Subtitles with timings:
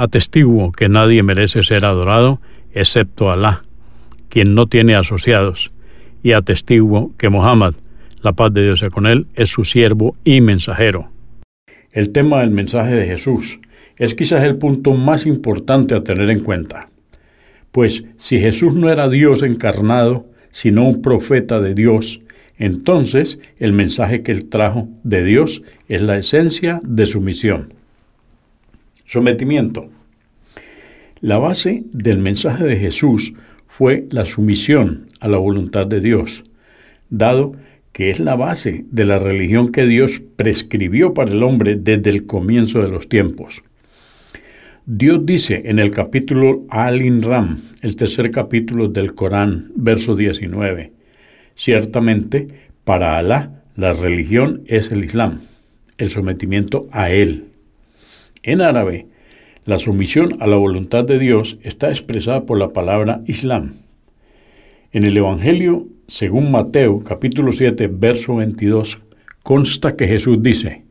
[0.00, 2.40] Atestiguo que nadie merece ser adorado
[2.72, 3.60] excepto Alá,
[4.30, 5.68] quien no tiene asociados,
[6.22, 7.74] y atestiguo que Mohammed,
[8.22, 11.10] la paz de Dios sea con él, es su siervo y mensajero.
[11.92, 13.60] El tema del mensaje de Jesús
[13.98, 16.88] es quizás el punto más importante a tener en cuenta.
[17.70, 22.22] Pues si Jesús no era Dios encarnado, sino un profeta de Dios,
[22.56, 27.74] entonces el mensaje que él trajo de Dios es la esencia de su misión.
[29.10, 29.90] Sometimiento.
[31.20, 33.32] La base del mensaje de Jesús
[33.66, 36.44] fue la sumisión a la voluntad de Dios,
[37.08, 37.56] dado
[37.90, 42.26] que es la base de la religión que Dios prescribió para el hombre desde el
[42.26, 43.64] comienzo de los tiempos.
[44.86, 50.92] Dios dice en el capítulo Al-Inram, el tercer capítulo del Corán, verso 19,
[51.56, 52.46] ciertamente
[52.84, 55.40] para Alá la religión es el Islam,
[55.98, 57.49] el sometimiento a Él.
[58.42, 59.06] En árabe,
[59.66, 63.72] la sumisión a la voluntad de Dios está expresada por la palabra Islam.
[64.92, 68.98] En el Evangelio, según Mateo capítulo 7, verso 22,
[69.44, 70.84] consta que Jesús dice,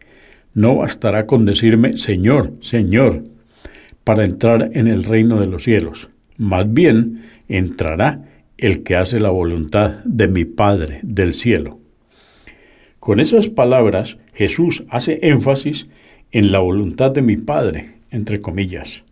[0.54, 3.24] no bastará con decirme Señor, Señor,
[4.04, 6.08] para entrar en el reino de los cielos.
[6.38, 11.80] Más bien entrará el que hace la voluntad de mi Padre del cielo.
[13.00, 15.88] Con esas palabras, Jesús hace énfasis
[16.32, 19.04] en la voluntad de mi Padre, entre comillas.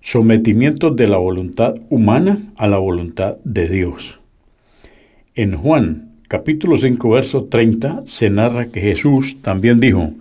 [0.00, 4.18] Sometimiento de la voluntad humana a la voluntad de Dios.
[5.34, 10.12] En Juan capítulo 5 verso 30 se narra que Jesús también dijo,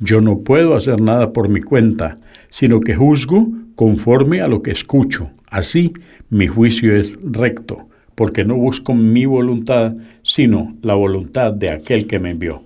[0.00, 4.72] yo no puedo hacer nada por mi cuenta, sino que juzgo conforme a lo que
[4.72, 5.30] escucho.
[5.46, 5.92] Así
[6.28, 12.18] mi juicio es recto, porque no busco mi voluntad, sino la voluntad de aquel que
[12.18, 12.64] me envió.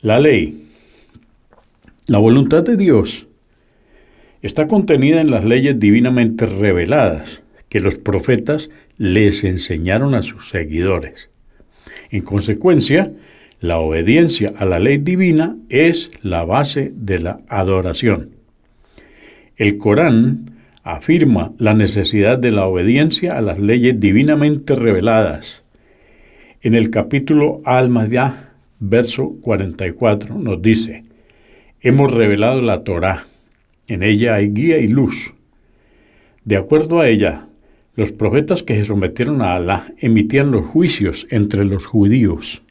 [0.00, 0.61] La ley
[2.08, 3.28] la voluntad de Dios
[4.42, 11.30] está contenida en las leyes divinamente reveladas que los profetas les enseñaron a sus seguidores.
[12.10, 13.12] En consecuencia,
[13.60, 18.30] la obediencia a la ley divina es la base de la adoración.
[19.56, 25.62] El Corán afirma la necesidad de la obediencia a las leyes divinamente reveladas.
[26.62, 31.04] En el capítulo Al-Madiyah, verso 44, nos dice,
[31.82, 33.24] hemos revelado la Torá.
[33.88, 35.34] En ella hay guía y luz.
[36.44, 37.46] De acuerdo a ella,
[37.96, 42.62] los profetas que se sometieron a Alá emitían los juicios entre los judíos.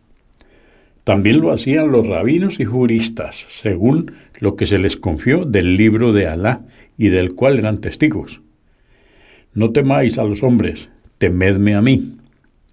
[1.04, 6.14] También lo hacían los rabinos y juristas, según lo que se les confió del libro
[6.14, 6.62] de Alá
[6.98, 8.42] y del cual eran testigos.
[9.54, 12.18] No temáis a los hombres, temedme a mí,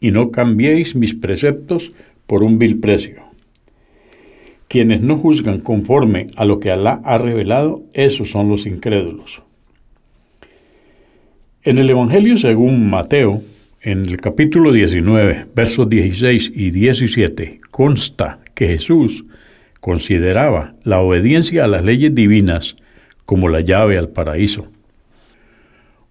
[0.00, 1.93] y no cambiéis mis preceptos
[2.26, 3.27] por un vil precio.
[4.68, 9.42] Quienes no juzgan conforme a lo que Alá ha revelado, esos son los incrédulos.
[11.62, 13.40] En el Evangelio según Mateo,
[13.80, 19.24] en el capítulo 19, versos 16 y 17, consta que Jesús
[19.80, 22.76] consideraba la obediencia a las leyes divinas
[23.24, 24.66] como la llave al paraíso.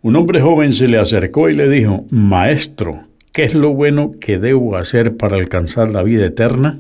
[0.02, 4.40] Un hombre joven se le acercó y le dijo, Maestro, ¿qué es lo bueno que
[4.40, 6.80] debo hacer para alcanzar la vida eterna?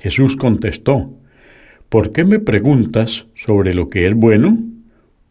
[0.00, 1.12] Jesús contestó,
[1.88, 4.58] ¿por qué me preguntas sobre lo que es bueno?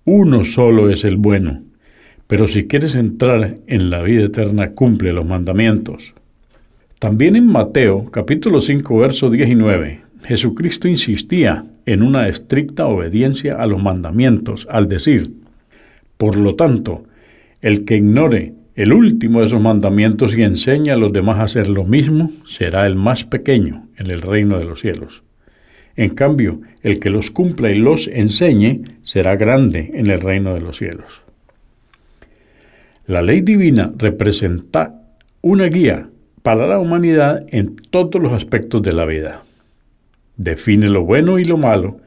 [0.06, 1.64] Uno solo es el bueno,
[2.28, 6.14] pero si quieres entrar en la vida eterna, cumple los mandamientos.
[7.00, 13.82] También en Mateo capítulo 5 verso 19, Jesucristo insistía en una estricta obediencia a los
[13.82, 15.32] mandamientos al decir,
[16.18, 17.06] por lo tanto,
[17.62, 21.68] el que ignore el último de esos mandamientos y enseña a los demás a hacer
[21.68, 25.22] lo mismo, será el más pequeño en el reino de los cielos.
[25.98, 30.62] En cambio, el que los cumpla y los enseñe será grande en el reino de
[30.62, 31.22] los cielos.
[33.06, 34.96] La ley divina representa
[35.42, 36.10] una guía
[36.42, 39.42] para la humanidad en todos los aspectos de la vida.
[40.38, 41.98] Define lo bueno y lo malo,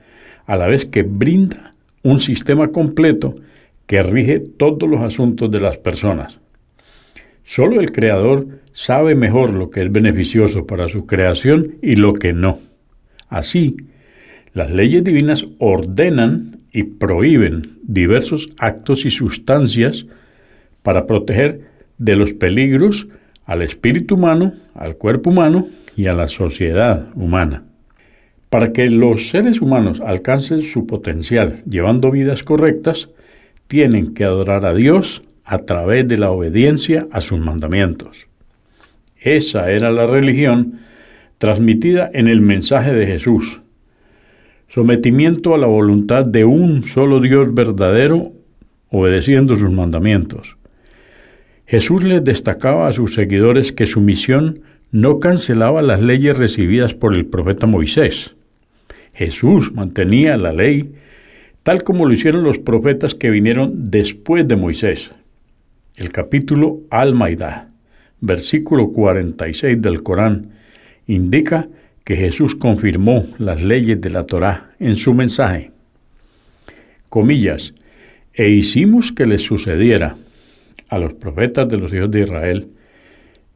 [0.47, 3.35] a la vez que brinda un sistema completo
[3.87, 6.41] que rige todos los asuntos de las personas.
[7.45, 12.33] Solo el Creador sabe mejor lo que es beneficioso para su creación y lo que
[12.33, 12.57] no.
[13.29, 13.77] Así,
[14.53, 20.07] las leyes divinas ordenan y prohíben diversos actos y sustancias
[20.83, 21.63] para proteger
[21.99, 23.09] de los peligros
[23.45, 25.65] al espíritu humano, al cuerpo humano
[25.97, 27.65] y a la sociedad humana.
[28.49, 33.09] Para que los seres humanos alcancen su potencial llevando vidas correctas,
[33.67, 38.27] tienen que adorar a Dios a través de la obediencia a sus mandamientos.
[39.21, 40.81] Esa era la religión
[41.39, 43.61] transmitida en el mensaje de Jesús.
[44.69, 48.33] Sometimiento a la voluntad de un solo Dios verdadero,
[48.91, 50.57] obedeciendo sus mandamientos.
[51.67, 54.61] Jesús les destacaba a sus seguidores que su misión
[54.91, 58.35] no cancelaba las leyes recibidas por el profeta Moisés.
[59.15, 60.93] Jesús mantenía la ley
[61.63, 65.13] tal como lo hicieron los profetas que vinieron después de Moisés.
[65.95, 67.69] El capítulo Al-Maidah,
[68.23, 70.53] versículo 46 del Corán,
[71.07, 71.69] indica
[72.03, 75.71] que Jesús confirmó las leyes de la Torá en su mensaje.
[77.11, 77.75] Comillas,
[78.33, 80.15] e hicimos que les sucediera
[80.89, 82.69] a los profetas de los hijos de Israel,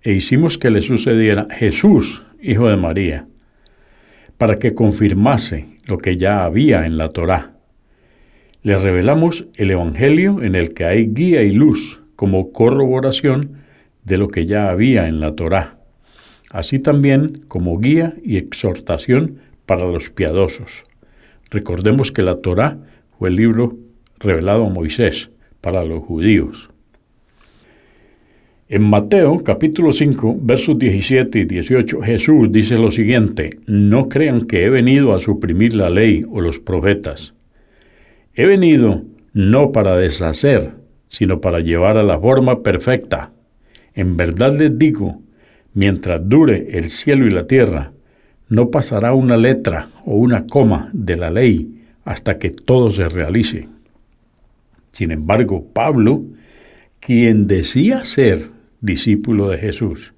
[0.03, 3.27] e hicimos que les sucediera Jesús, hijo de María,
[4.37, 7.55] para que confirmase lo que ya había en la Torá.
[8.63, 13.59] Les revelamos el Evangelio en el que hay guía y luz como corroboración
[14.05, 15.79] de lo que ya había en la Torá,
[16.51, 20.85] así también como guía y exhortación para los piadosos.
[21.51, 22.79] Recordemos que la Torá
[23.19, 23.77] fue el libro
[24.19, 25.31] revelado a Moisés
[25.61, 26.71] para los judíos.
[28.69, 34.65] En Mateo capítulo 5 versos 17 y 18 Jesús dice lo siguiente, no crean que
[34.65, 37.33] he venido a suprimir la ley o los profetas.
[38.35, 40.73] He venido no para deshacer,
[41.09, 43.31] sino para llevar a la forma perfecta.
[43.95, 45.21] En verdad les digo,
[45.75, 47.93] mientras dure el cielo y la tierra,
[48.49, 53.67] no pasará una letra o una coma de la ley hasta que todo se realice.
[54.93, 56.25] Sin embargo, Pablo,
[57.01, 58.47] quien decía ser
[58.81, 60.15] discípulo de Jesús,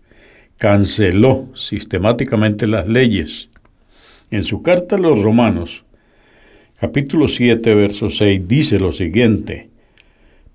[0.58, 3.49] canceló sistemáticamente las leyes.
[4.31, 5.85] En su carta a los romanos,
[6.79, 9.67] capítulo 7, verso 6, dice lo siguiente,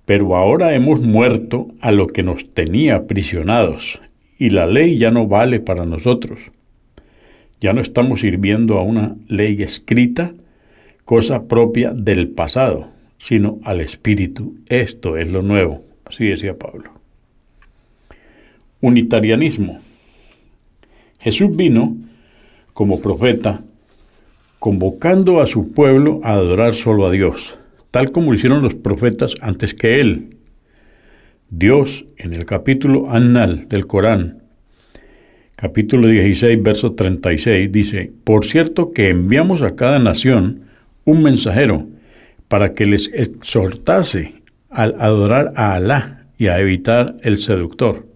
[0.06, 4.02] pero ahora hemos muerto a lo que nos tenía aprisionados,
[4.38, 6.40] y la ley ya no vale para nosotros.
[7.62, 10.34] Ya no estamos sirviendo a una ley escrita,
[11.06, 12.88] cosa propia del pasado,
[13.20, 14.56] sino al Espíritu.
[14.68, 16.92] Esto es lo nuevo, así decía Pablo.
[18.82, 19.78] Unitarianismo.
[21.22, 21.96] Jesús vino
[22.74, 23.62] como profeta,
[24.60, 27.58] convocando a su pueblo a adorar solo a Dios,
[27.94, 30.38] tal como lo hicieron los profetas antes que él.
[31.52, 34.42] Dios, en el capítulo anal del Corán,
[35.56, 40.62] capítulo 16, verso 36, dice, Por cierto que enviamos a cada nación
[41.06, 41.88] un mensajero
[42.48, 44.42] para que les exhortase
[44.72, 48.08] al adorar a Alá y a evitar el seductor.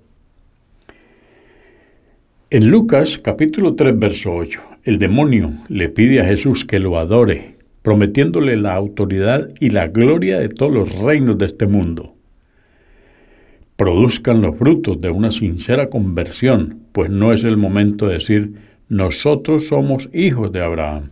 [2.50, 7.57] En Lucas capítulo 3 verso 8, el demonio le pide a Jesús que lo adore,
[7.88, 12.16] prometiéndole la autoridad y la gloria de todos los reinos de este mundo.
[13.78, 18.56] Produzcan los frutos de una sincera conversión, pues no es el momento de decir
[18.90, 21.12] nosotros somos hijos de Abraham.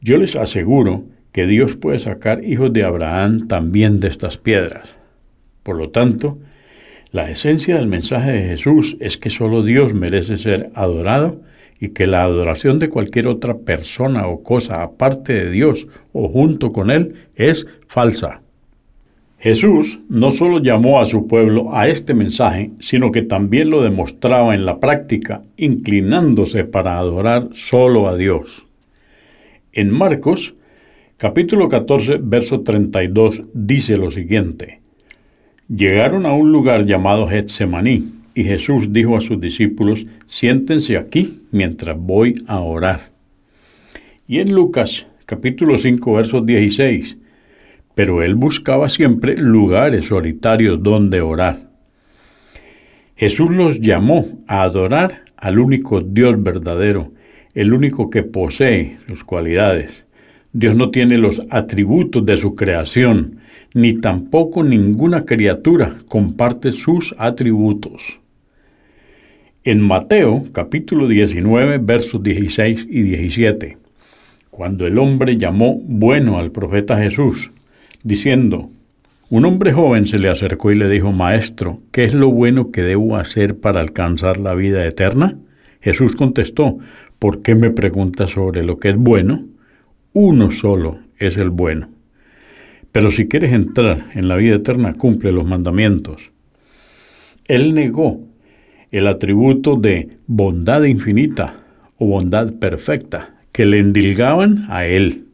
[0.00, 1.02] Yo les aseguro
[1.32, 4.94] que Dios puede sacar hijos de Abraham también de estas piedras.
[5.64, 6.38] Por lo tanto,
[7.10, 11.40] la esencia del mensaje de Jesús es que solo Dios merece ser adorado
[11.80, 16.72] y que la adoración de cualquier otra persona o cosa aparte de Dios o junto
[16.72, 18.42] con Él es falsa.
[19.38, 24.54] Jesús no solo llamó a su pueblo a este mensaje, sino que también lo demostraba
[24.54, 28.66] en la práctica, inclinándose para adorar solo a Dios.
[29.72, 30.54] En Marcos,
[31.16, 34.80] capítulo 14, verso 32, dice lo siguiente.
[35.74, 41.94] Llegaron a un lugar llamado Getsemaní, y Jesús dijo a sus discípulos, siéntense aquí mientras
[41.98, 43.10] voy a orar.
[44.26, 47.18] Y en Lucas capítulo 5 versos 16,
[47.94, 51.68] pero él buscaba siempre lugares solitarios donde orar.
[53.14, 57.12] Jesús los llamó a adorar al único Dios verdadero,
[57.52, 60.06] el único que posee sus cualidades,
[60.54, 63.36] Dios no tiene los atributos de su creación,
[63.74, 68.19] ni tampoco ninguna criatura comparte sus atributos.
[69.62, 73.76] En Mateo capítulo 19 versos 16 y 17,
[74.48, 77.50] cuando el hombre llamó bueno al profeta Jesús,
[78.02, 78.70] diciendo,
[79.28, 82.80] un hombre joven se le acercó y le dijo, Maestro, ¿qué es lo bueno que
[82.80, 85.36] debo hacer para alcanzar la vida eterna?
[85.82, 86.78] Jesús contestó,
[87.18, 89.44] ¿por qué me preguntas sobre lo que es bueno?
[90.14, 91.90] Uno solo es el bueno.
[92.92, 96.32] Pero si quieres entrar en la vida eterna, cumple los mandamientos.
[97.46, 98.29] Él negó
[98.90, 101.54] el atributo de bondad infinita
[101.98, 105.26] o bondad perfecta que le endilgaban a él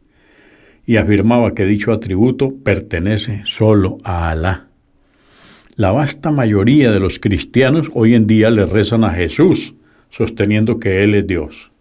[0.85, 4.67] y afirmaba que dicho atributo pertenece solo a Alá.
[5.75, 9.75] La vasta mayoría de los cristianos hoy en día le rezan a Jesús,
[10.09, 11.71] sosteniendo que Él es Dios.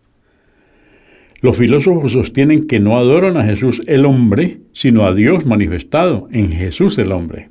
[1.40, 6.50] Los filósofos sostienen que no adoran a Jesús el hombre, sino a Dios manifestado en
[6.50, 7.50] Jesús el hombre.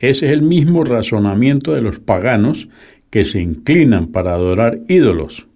[0.00, 2.68] Ese es el mismo razonamiento de los paganos
[3.12, 5.46] que se inclinan para adorar ídolos.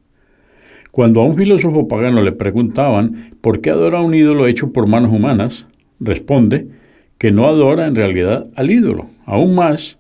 [0.90, 5.10] Cuando a un filósofo pagano le preguntaban por qué adora un ídolo hecho por manos
[5.10, 5.66] humanas,
[5.98, 6.68] responde
[7.16, 9.06] que no adora en realidad al ídolo.
[9.24, 9.96] Aún más,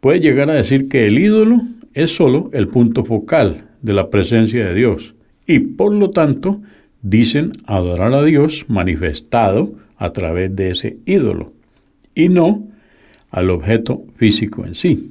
[0.00, 1.60] puede llegar a decir que el ídolo
[1.92, 5.14] es solo el punto focal de la presencia de Dios
[5.46, 6.62] y por lo tanto
[7.02, 11.52] dicen adorar a Dios manifestado a través de ese ídolo
[12.14, 12.66] y no
[13.30, 15.10] al objeto físico en sí.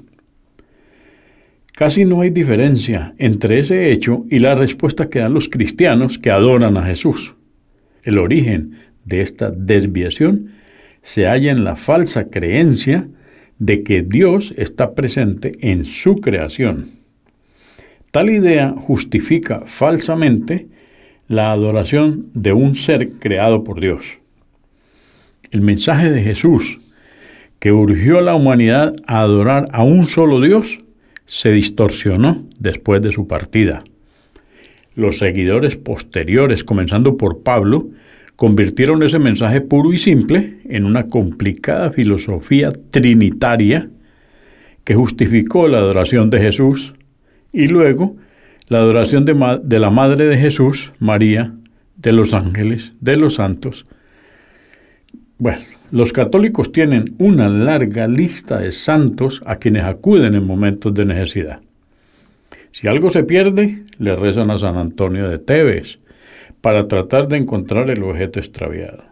[1.78, 6.32] Casi no hay diferencia entre ese hecho y la respuesta que dan los cristianos que
[6.32, 7.36] adoran a Jesús.
[8.02, 10.54] El origen de esta desviación
[11.04, 13.08] se halla en la falsa creencia
[13.60, 16.88] de que Dios está presente en su creación.
[18.10, 20.66] Tal idea justifica falsamente
[21.28, 24.18] la adoración de un ser creado por Dios.
[25.52, 26.80] El mensaje de Jesús,
[27.60, 30.80] que urgió a la humanidad a adorar a un solo Dios,
[31.28, 33.84] se distorsionó después de su partida.
[34.96, 37.90] Los seguidores posteriores, comenzando por Pablo,
[38.36, 43.90] convirtieron ese mensaje puro y simple en una complicada filosofía trinitaria
[44.84, 46.94] que justificó la adoración de Jesús
[47.52, 48.16] y luego
[48.70, 51.54] la adoración de, la Madre de Jesús, María,
[51.96, 53.86] de los ángeles, de los santos.
[55.38, 55.60] Bueno,
[55.92, 61.62] los católicos tienen una larga lista de santos a quienes acuden en momentos de necesidad.
[62.72, 66.00] Si algo se pierde, le rezan a San Antonio de Tebes
[66.62, 69.04] para tratar de encontrar el objeto extraviado.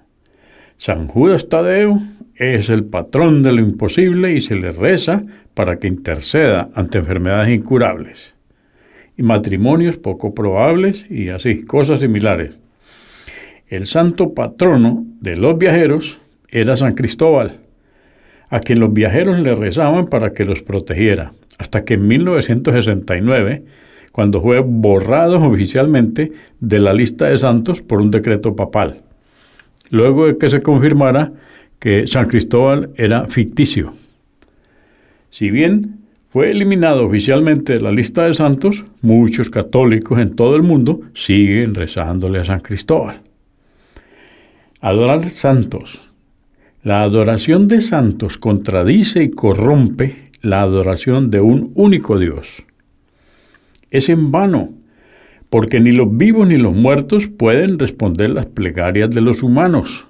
[0.77, 1.99] San Judas Tadeo
[2.35, 7.55] es el patrón de lo imposible y se le reza para que interceda ante enfermedades
[7.55, 8.35] incurables
[9.17, 12.59] y matrimonios poco probables y así, cosas similares.
[13.67, 16.19] El santo patrono de los viajeros
[16.55, 17.57] era San Cristóbal,
[18.49, 23.65] a quien los viajeros le rezaban para que los protegiera, hasta que en 1969,
[24.13, 26.31] cuando fue borrado oficialmente
[26.61, 29.01] de la lista de santos por un decreto papal,
[29.89, 31.33] luego de que se confirmara
[31.77, 33.91] que San Cristóbal era ficticio.
[35.31, 40.63] Si bien fue eliminado oficialmente de la lista de santos, muchos católicos en todo el
[40.63, 43.19] mundo siguen rezándole a San Cristóbal.
[44.79, 46.01] Adorar santos
[46.85, 52.61] la adoración de santos contradice y corrompe la adoración de un único Dios.
[53.89, 54.69] Es en vano,
[55.49, 60.05] porque ni los vivos ni los muertos pueden responder las plegarias de los humanos.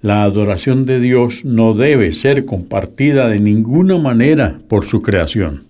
[0.00, 5.64] La adoración de Dios no debe ser compartida de ninguna manera por su creación.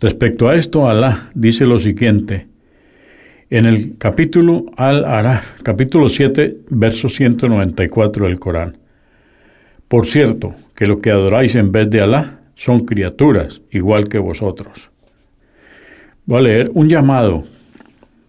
[0.00, 2.46] Respecto a esto, Alá dice lo siguiente
[3.50, 8.79] en el capítulo Al-Ará, capítulo 7, verso 194 del Corán.
[9.90, 14.88] Por cierto, que lo que adoráis en vez de Alá son criaturas, igual que vosotros.
[16.26, 17.44] Voy a leer un llamado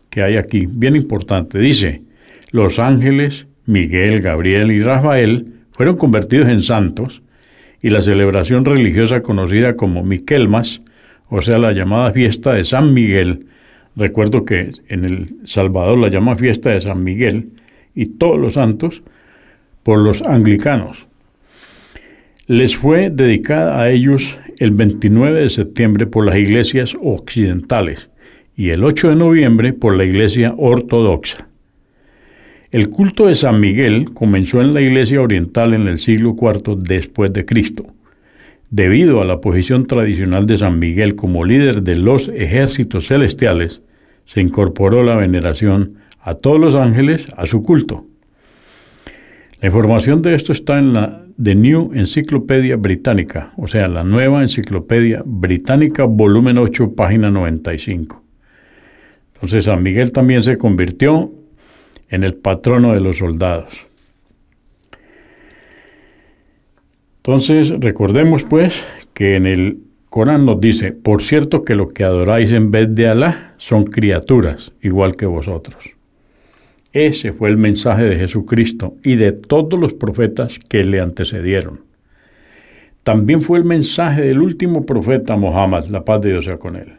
[0.09, 1.59] que hay aquí, bien importante.
[1.59, 2.01] Dice,
[2.49, 7.21] los ángeles Miguel, Gabriel y Rafael fueron convertidos en santos
[7.79, 10.81] y la celebración religiosa conocida como Miquelmas,
[11.29, 13.45] o sea, la llamada fiesta de San Miguel,
[13.95, 17.51] recuerdo que en El Salvador la llama fiesta de San Miguel,
[17.93, 19.03] y todos los santos,
[19.83, 21.05] por los anglicanos
[22.51, 28.09] les fue dedicada a ellos el 29 de septiembre por las iglesias occidentales
[28.57, 31.47] y el 8 de noviembre por la iglesia ortodoxa.
[32.69, 37.31] El culto de San Miguel comenzó en la iglesia oriental en el siglo IV después
[37.31, 37.85] de Cristo.
[38.69, 43.79] Debido a la posición tradicional de San Miguel como líder de los ejércitos celestiales,
[44.25, 48.05] se incorporó la veneración a todos los ángeles a su culto.
[49.61, 54.41] La información de esto está en la The New Encyclopedia Británica, o sea, la nueva
[54.41, 58.21] Enciclopedia Británica, volumen 8, página 95.
[59.33, 61.31] Entonces San Miguel también se convirtió
[62.09, 63.87] en el patrono de los soldados.
[67.17, 69.79] Entonces, recordemos pues que en el
[70.09, 74.73] Corán nos dice, por cierto que lo que adoráis en vez de Alá son criaturas,
[74.81, 76.00] igual que vosotros.
[76.93, 81.81] Ese fue el mensaje de Jesucristo y de todos los profetas que le antecedieron.
[83.03, 86.93] También fue el mensaje del último profeta Mohammed, la paz de Dios sea con él.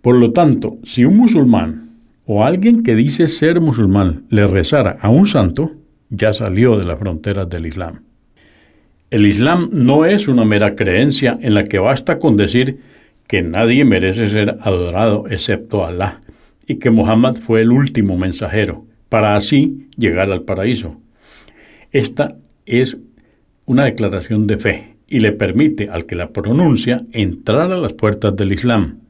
[0.00, 1.90] Por lo tanto, si un musulmán
[2.24, 5.72] o alguien que dice ser musulmán le rezara a un santo,
[6.08, 8.00] ya salió de las fronteras del Islam.
[9.10, 12.80] El Islam no es una mera creencia en la que basta con decir
[13.26, 16.22] que nadie merece ser adorado excepto Alá
[16.66, 21.00] y que Muhammad fue el último mensajero, para así llegar al paraíso.
[21.90, 22.96] Esta es
[23.66, 28.34] una declaración de fe y le permite al que la pronuncia entrar a las puertas
[28.34, 29.00] del Islam.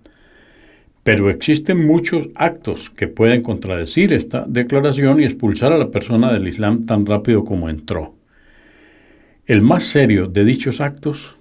[1.05, 6.49] Pero existen muchos actos que pueden contradecir esta declaración y expulsar a la persona del
[6.49, 8.15] Islam tan rápido como entró.
[9.47, 11.37] El más serio de dichos actos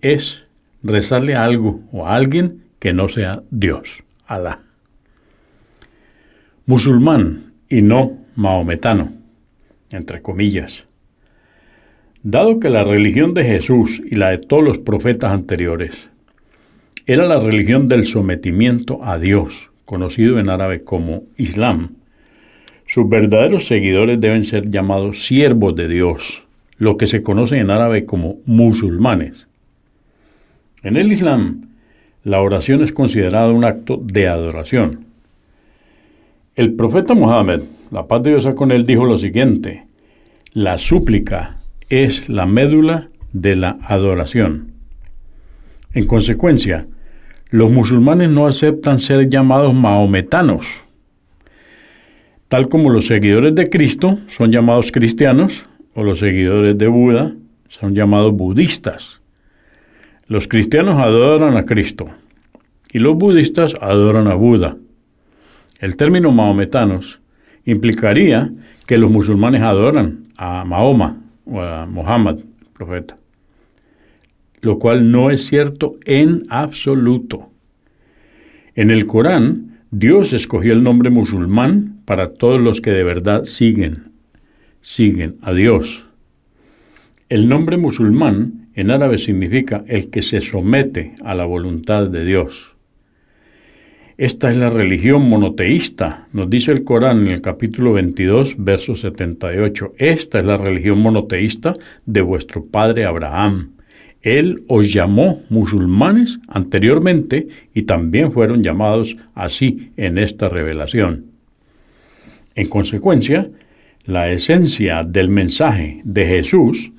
[0.00, 0.44] es
[0.82, 4.67] rezarle a algo o a alguien que no sea Dios, Alá
[6.68, 9.08] musulmán y no maometano,
[9.90, 10.84] entre comillas.
[12.22, 16.10] Dado que la religión de Jesús y la de todos los profetas anteriores
[17.06, 21.96] era la religión del sometimiento a Dios, conocido en árabe como Islam,
[22.84, 26.44] sus verdaderos seguidores deben ser llamados siervos de Dios,
[26.76, 29.46] lo que se conoce en árabe como musulmanes.
[30.82, 31.70] En el Islam,
[32.24, 35.07] la oración es considerada un acto de adoración,
[36.58, 37.62] el profeta Mohammed,
[37.92, 39.86] la paz de Dios con él, dijo lo siguiente,
[40.52, 44.72] la súplica es la médula de la adoración.
[45.94, 46.88] En consecuencia,
[47.50, 50.66] los musulmanes no aceptan ser llamados mahometanos,
[52.48, 57.36] tal como los seguidores de Cristo son llamados cristianos o los seguidores de Buda
[57.68, 59.20] son llamados budistas.
[60.26, 62.08] Los cristianos adoran a Cristo
[62.92, 64.76] y los budistas adoran a Buda.
[65.78, 67.20] El término mahometanos
[67.64, 68.50] implicaría
[68.86, 72.38] que los musulmanes adoran a Mahoma o a Muhammad,
[72.72, 73.16] profeta,
[74.60, 77.50] lo cual no es cierto en absoluto.
[78.74, 84.12] En el Corán, Dios escogió el nombre musulmán para todos los que de verdad siguen,
[84.82, 86.04] siguen a Dios.
[87.28, 92.77] El nombre musulmán en árabe significa el que se somete a la voluntad de Dios.
[94.18, 99.92] Esta es la religión monoteísta, nos dice el Corán en el capítulo 22, verso 78.
[99.96, 103.74] Esta es la religión monoteísta de vuestro padre Abraham.
[104.20, 111.26] Él os llamó musulmanes anteriormente y también fueron llamados así en esta revelación.
[112.56, 113.48] En consecuencia,
[114.04, 116.90] la esencia del mensaje de Jesús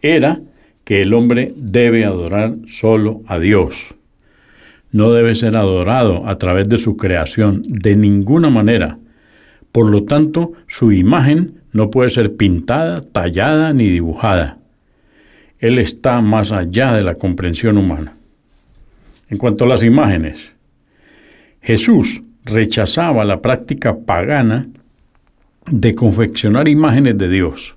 [0.00, 0.40] era
[0.84, 3.97] que el hombre debe adorar solo a Dios
[4.90, 8.98] no debe ser adorado a través de su creación de ninguna manera.
[9.72, 14.58] Por lo tanto, su imagen no puede ser pintada, tallada ni dibujada.
[15.58, 18.16] Él está más allá de la comprensión humana.
[19.28, 20.52] En cuanto a las imágenes,
[21.60, 24.66] Jesús rechazaba la práctica pagana
[25.66, 27.76] de confeccionar imágenes de Dios.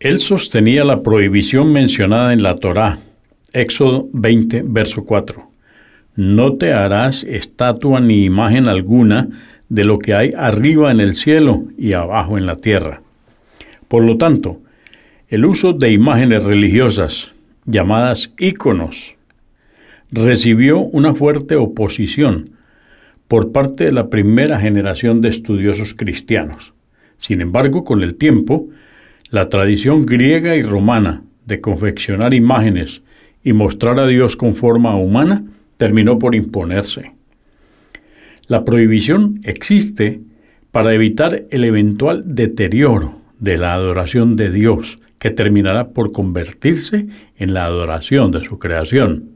[0.00, 2.98] Él sostenía la prohibición mencionada en la Torá,
[3.52, 5.51] Éxodo 20, verso 4
[6.14, 9.28] no te harás estatua ni imagen alguna
[9.68, 13.00] de lo que hay arriba en el cielo y abajo en la tierra.
[13.88, 14.60] Por lo tanto,
[15.28, 17.32] el uso de imágenes religiosas,
[17.64, 19.14] llamadas íconos,
[20.10, 22.50] recibió una fuerte oposición
[23.28, 26.74] por parte de la primera generación de estudiosos cristianos.
[27.16, 28.68] Sin embargo, con el tiempo,
[29.30, 33.00] la tradición griega y romana de confeccionar imágenes
[33.42, 35.44] y mostrar a Dios con forma humana
[35.82, 37.10] terminó por imponerse.
[38.46, 40.20] La prohibición existe
[40.70, 47.52] para evitar el eventual deterioro de la adoración de Dios, que terminará por convertirse en
[47.52, 49.30] la adoración de su creación.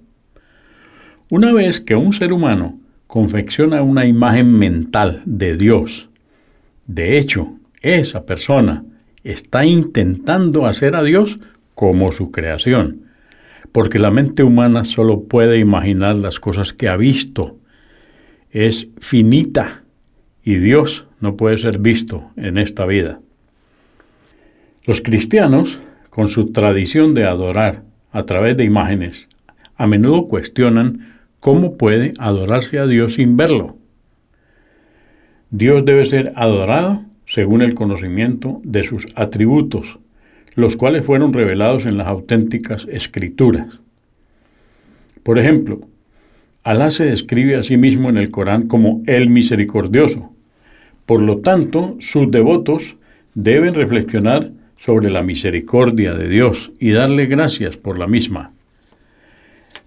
[1.30, 2.78] Una vez que un ser humano
[3.08, 6.08] confecciona una imagen mental de Dios,
[6.86, 8.84] de hecho, esa persona
[9.24, 11.40] está intentando hacer a Dios
[11.74, 13.05] como su creación
[13.76, 17.58] porque la mente humana solo puede imaginar las cosas que ha visto.
[18.50, 19.82] Es finita
[20.42, 23.20] y Dios no puede ser visto en esta vida.
[24.86, 29.28] Los cristianos, con su tradición de adorar a través de imágenes,
[29.76, 33.76] a menudo cuestionan cómo puede adorarse a Dios sin verlo.
[35.50, 39.98] Dios debe ser adorado según el conocimiento de sus atributos,
[40.56, 43.78] los cuales fueron revelados en las auténticas escrituras.
[45.22, 45.80] Por ejemplo,
[46.66, 50.32] Alá se describe a sí mismo en el Corán como el misericordioso.
[51.06, 52.96] Por lo tanto, sus devotos
[53.34, 58.50] deben reflexionar sobre la misericordia de Dios y darle gracias por la misma.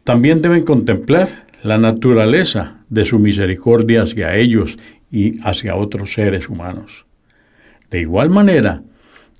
[0.05, 4.79] También deben contemplar la naturaleza de su misericordia hacia ellos
[5.11, 7.05] y hacia otros seres humanos.
[7.89, 8.83] De igual manera,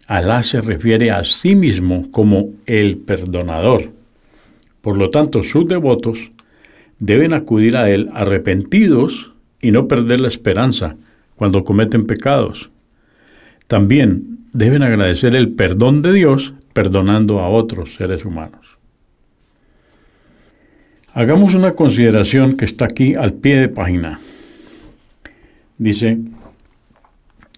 [0.10, 3.92] Alá se refiere a sí mismo como el perdonador.
[4.82, 6.32] Por lo tanto, sus devotos
[6.98, 10.96] deben acudir a Él arrepentidos y no perder la esperanza
[11.36, 12.72] cuando cometen pecados.
[13.68, 18.66] También deben agradecer el perdón de Dios perdonando a otros seres humanos.
[21.14, 24.20] Hagamos una consideración que está aquí al pie de página.
[25.78, 26.18] Dice,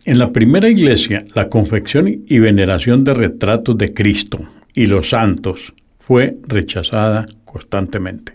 [0.04, 4.40] en la primera iglesia, la confección y veneración de retratos de Cristo
[4.74, 8.34] y los santos fue rechazada constantemente.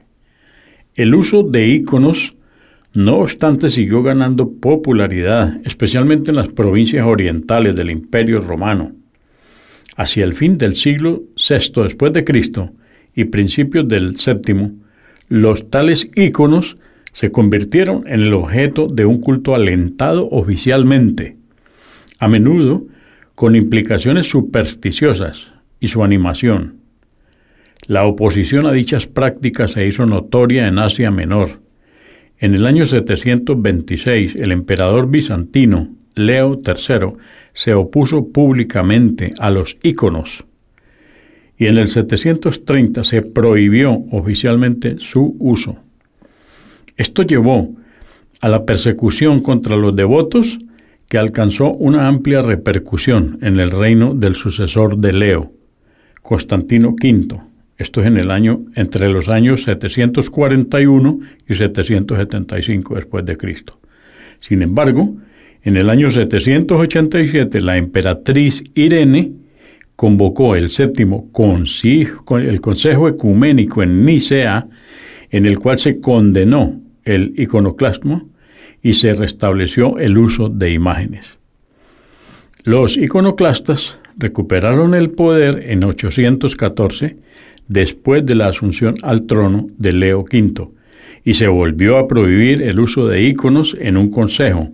[0.95, 2.37] El uso de íconos,
[2.95, 8.93] no obstante, siguió ganando popularidad, especialmente en las provincias orientales del Imperio Romano.
[9.97, 12.71] Hacia el fin del siglo VI después de Cristo
[13.13, 14.71] y principios del VII,
[15.29, 16.77] los tales íconos
[17.13, 21.37] se convirtieron en el objeto de un culto alentado oficialmente
[22.19, 22.87] a menudo
[23.35, 25.49] con implicaciones supersticiosas
[25.81, 26.81] y su animación.
[27.87, 31.61] La oposición a dichas prácticas se hizo notoria en Asia Menor.
[32.39, 37.13] En el año 726, el emperador bizantino Leo III
[37.53, 40.45] se opuso públicamente a los íconos
[41.59, 45.77] y en el 730 se prohibió oficialmente su uso.
[46.97, 47.75] Esto llevó
[48.41, 50.59] a la persecución contra los devotos
[51.09, 55.53] que alcanzó una amplia repercusión en el reino del sucesor de Leo,
[56.23, 57.41] Constantino V.
[57.79, 63.79] Esto es en el año entre los años 741 y 775 después de Cristo.
[64.41, 65.17] Sin embargo,
[65.63, 69.33] en el año 787 la emperatriz Irene
[69.95, 74.69] convocó el séptimo el Consejo Ecuménico en Nicea,
[75.31, 78.29] en el cual se condenó el iconoclasmo
[78.87, 81.39] y se restableció el uso de imágenes.
[82.63, 87.17] Los iconoclastas recuperaron el poder en 814
[87.67, 90.69] después de la asunción al trono de Leo V
[91.25, 94.71] y se volvió a prohibir el uso de iconos en un consejo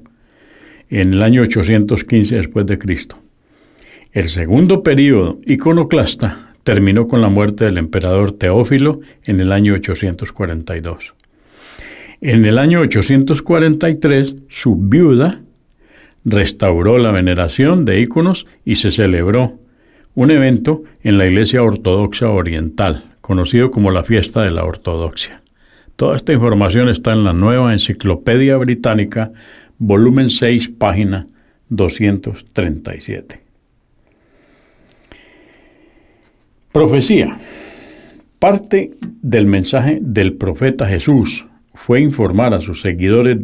[0.90, 3.16] en el año 815 después de Cristo.
[4.12, 11.14] El segundo período iconoclasta terminó con la muerte del emperador Teófilo en el año 842.
[12.24, 15.40] En el año 843, su viuda
[16.24, 19.58] restauró la veneración de íconos y se celebró
[20.14, 25.42] un evento en la Iglesia Ortodoxa Oriental, conocido como la Fiesta de la Ortodoxia.
[25.96, 29.32] Toda esta información está en la nueva Enciclopedia Británica,
[29.78, 31.26] volumen 6, página
[31.70, 33.40] 237.
[36.70, 37.34] Profecía.
[38.38, 43.38] Parte del mensaje del profeta Jesús fue informar a sus seguidores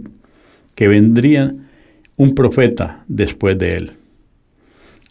[0.74, 1.54] que vendría
[2.16, 3.92] un profeta después de él.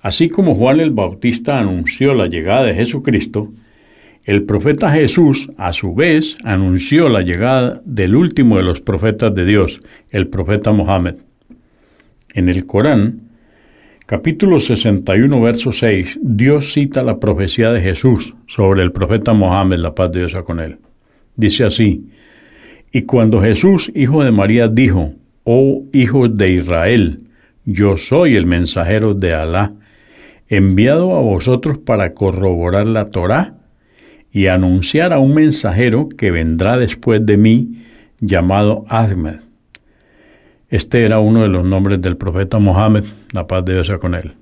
[0.02, 3.52] Así como Juan el Bautista anunció la llegada de Jesucristo,
[4.24, 9.46] el profeta Jesús, a su vez, anunció la llegada del último de los profetas de
[9.46, 11.16] Dios, el profeta Mohammed.
[12.34, 13.22] En el Corán,
[14.06, 19.96] capítulo 61, verso 6, Dios cita la profecía de Jesús sobre el profeta Mohammed, la
[19.96, 20.78] paz de Dios con él.
[21.38, 22.10] Dice así,
[22.92, 27.22] y cuando Jesús, hijo de María, dijo, Oh hijos de Israel,
[27.66, 29.74] yo soy el mensajero de Alá,
[30.48, 33.56] enviado a vosotros para corroborar la Torá
[34.32, 37.84] y anunciar a un mensajero que vendrá después de mí,
[38.20, 39.42] llamado Ahmed.
[40.70, 44.16] Este era uno de los nombres del profeta Mohammed, la paz de Dios sea con
[44.16, 44.34] él.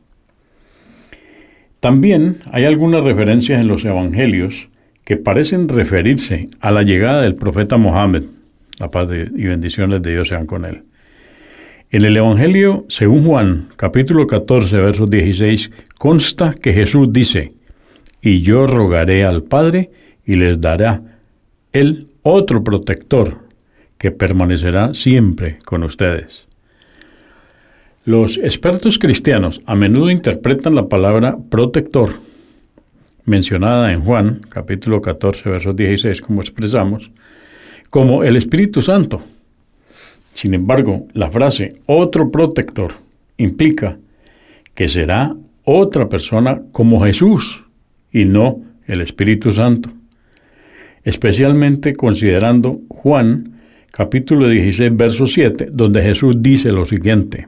[1.79, 4.69] También hay algunas referencias en los evangelios
[5.05, 8.23] que parecen referirse a la llegada del profeta Mohammed,
[8.79, 10.83] la paz y bendiciones de Dios sean con él.
[11.91, 17.53] En el Evangelio, según Juan, capítulo 14, verso 16, consta que Jesús dice,
[18.21, 19.91] y yo rogaré al Padre
[20.25, 21.01] y les dará
[21.71, 23.45] él otro protector
[23.99, 26.45] que permanecerá siempre con ustedes.
[28.03, 32.13] Los expertos cristianos a menudo interpretan la palabra protector,
[33.25, 37.09] mencionada en Juan capítulo 14, versos 16, como expresamos,
[37.89, 39.21] como el Espíritu Santo.
[40.33, 42.93] Sin embargo, la frase otro protector
[43.37, 43.97] implica
[44.73, 45.31] que será
[45.63, 47.63] otra persona como Jesús
[48.11, 49.89] y no el Espíritu Santo.
[51.03, 53.55] Especialmente considerando Juan
[53.91, 57.47] capítulo 16, verso 7, donde Jesús dice lo siguiente.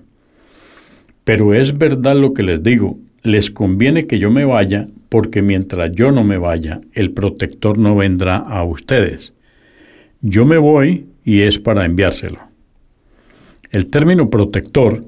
[1.24, 5.92] Pero es verdad lo que les digo, les conviene que yo me vaya, porque mientras
[5.92, 9.34] yo no me vaya, el protector no vendrá a ustedes.
[10.22, 12.40] Yo me voy y es para enviárselo.
[13.72, 15.02] El término protector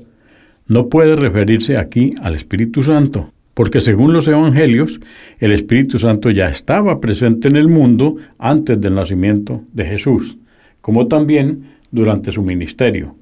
[0.67, 4.99] no puede referirse aquí al Espíritu Santo, porque según los evangelios,
[5.39, 10.37] el Espíritu Santo ya estaba presente en el mundo antes del nacimiento de Jesús,
[10.81, 13.15] como también durante su ministerio.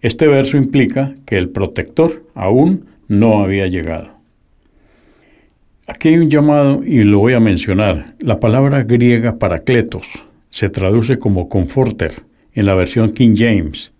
[0.00, 4.11] Este verso implica que el protector aún no había llegado.
[5.86, 8.14] Aquí hay un llamado y lo voy a mencionar.
[8.20, 10.06] La palabra griega paracletos
[10.50, 12.22] se traduce como comforter
[12.54, 13.90] en la versión King James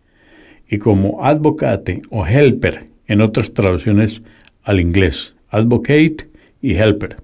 [0.68, 4.22] y como advocate o helper en otras traducciones
[4.62, 6.28] al inglés, advocate
[6.60, 7.16] y helper.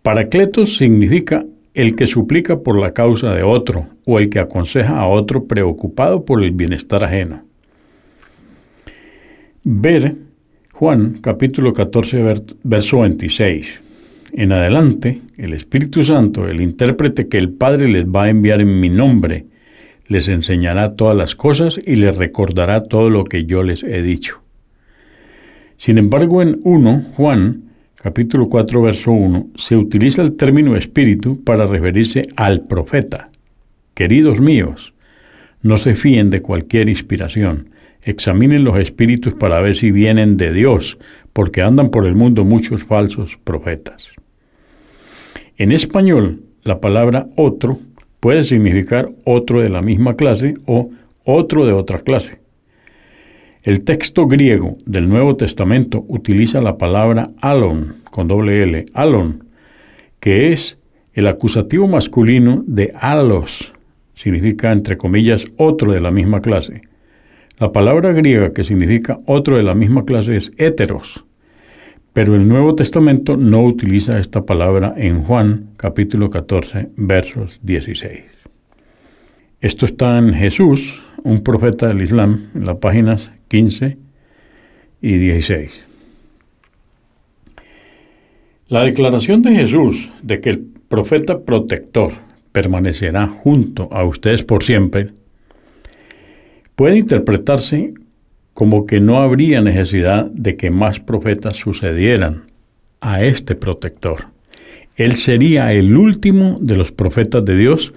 [0.00, 1.44] Paracletos significa
[1.74, 6.24] el que suplica por la causa de otro o el que aconseja a otro preocupado
[6.24, 7.42] por el bienestar ajeno.
[9.62, 10.25] Ver
[10.78, 13.80] Juan capítulo 14 verso 26.
[14.34, 18.78] En adelante, el Espíritu Santo, el intérprete que el Padre les va a enviar en
[18.78, 19.46] mi nombre,
[20.08, 24.42] les enseñará todas las cosas y les recordará todo lo que yo les he dicho.
[25.78, 27.62] Sin embargo, en 1 Juan
[27.94, 33.30] capítulo 4 verso 1 se utiliza el término espíritu para referirse al profeta.
[33.94, 34.92] Queridos míos,
[35.62, 37.70] no se fíen de cualquier inspiración
[38.06, 40.98] Examinen los espíritus para ver si vienen de Dios,
[41.32, 44.12] porque andan por el mundo muchos falsos profetas.
[45.56, 47.78] En español, la palabra otro
[48.20, 50.90] puede significar otro de la misma clase o
[51.24, 52.38] otro de otra clase.
[53.62, 59.44] El texto griego del Nuevo Testamento utiliza la palabra alon, con doble L, alon,
[60.20, 60.78] que es
[61.12, 63.72] el acusativo masculino de alos,
[64.14, 66.82] significa entre comillas otro de la misma clase.
[67.58, 71.24] La palabra griega que significa otro de la misma clase es heteros,
[72.12, 78.24] pero el Nuevo Testamento no utiliza esta palabra en Juan capítulo 14 versos 16.
[79.62, 83.96] Esto está en Jesús, un profeta del Islam, en las páginas 15
[85.00, 85.82] y 16.
[88.68, 92.12] La declaración de Jesús de que el profeta protector
[92.52, 95.12] permanecerá junto a ustedes por siempre
[96.76, 97.94] puede interpretarse
[98.52, 102.44] como que no habría necesidad de que más profetas sucedieran
[103.00, 104.26] a este protector.
[104.94, 107.92] Él sería el último de los profetas de Dios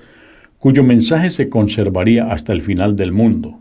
[0.57, 3.59] cuyo mensaje se conservaría hasta el final del mundo.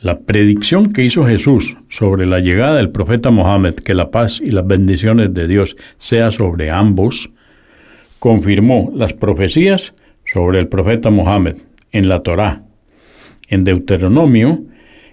[0.00, 4.50] La predicción que hizo Jesús sobre la llegada del profeta Mohammed, que la paz y
[4.50, 7.30] las bendiciones de Dios sea sobre ambos,
[8.18, 11.56] confirmó las profecías sobre el profeta Mohammed
[11.92, 12.65] en la Torá
[13.48, 14.64] en Deuteronomio,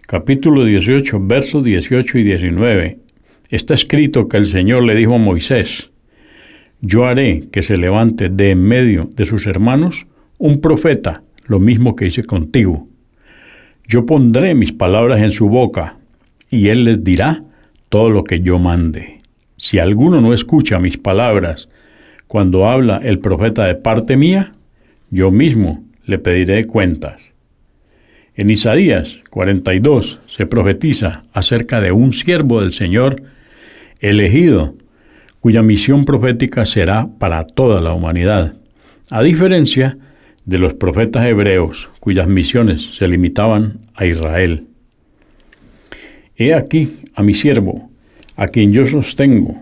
[0.08, 2.98] capítulo 18, versos 18 y 19,
[3.50, 5.92] está escrito que el Señor le dijo a Moisés,
[6.82, 11.96] yo haré que se levante de en medio de sus hermanos un profeta, lo mismo
[11.96, 12.88] que hice contigo.
[13.88, 15.98] Yo pondré mis palabras en su boca,
[16.50, 17.44] y él les dirá
[17.90, 19.20] todo lo que yo mande.
[19.58, 21.70] Si alguno no escucha mis palabras
[22.28, 24.54] cuando habla el profeta de parte mía,
[25.10, 27.33] yo mismo le pediré cuentas.
[28.36, 33.22] En Isaías 42 se profetiza acerca de un siervo del Señor
[34.00, 34.74] elegido,
[35.40, 38.56] cuya misión profética será para toda la humanidad,
[39.12, 40.00] a diferencia
[40.46, 44.64] de los profetas hebreos, cuyas misiones se limitaban a Israel.
[46.36, 47.92] He aquí a mi siervo,
[48.36, 49.62] a quien yo sostengo,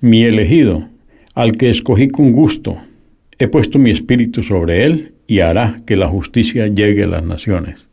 [0.00, 0.86] mi elegido,
[1.34, 2.78] al que escogí con gusto.
[3.40, 7.87] He puesto mi espíritu sobre él y hará que la justicia llegue a las naciones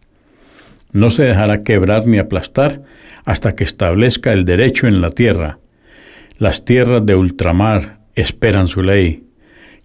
[0.96, 2.82] no se dejará quebrar ni aplastar
[3.26, 5.60] hasta que establezca el derecho en la tierra.
[6.38, 9.24] Las tierras de ultramar esperan su ley.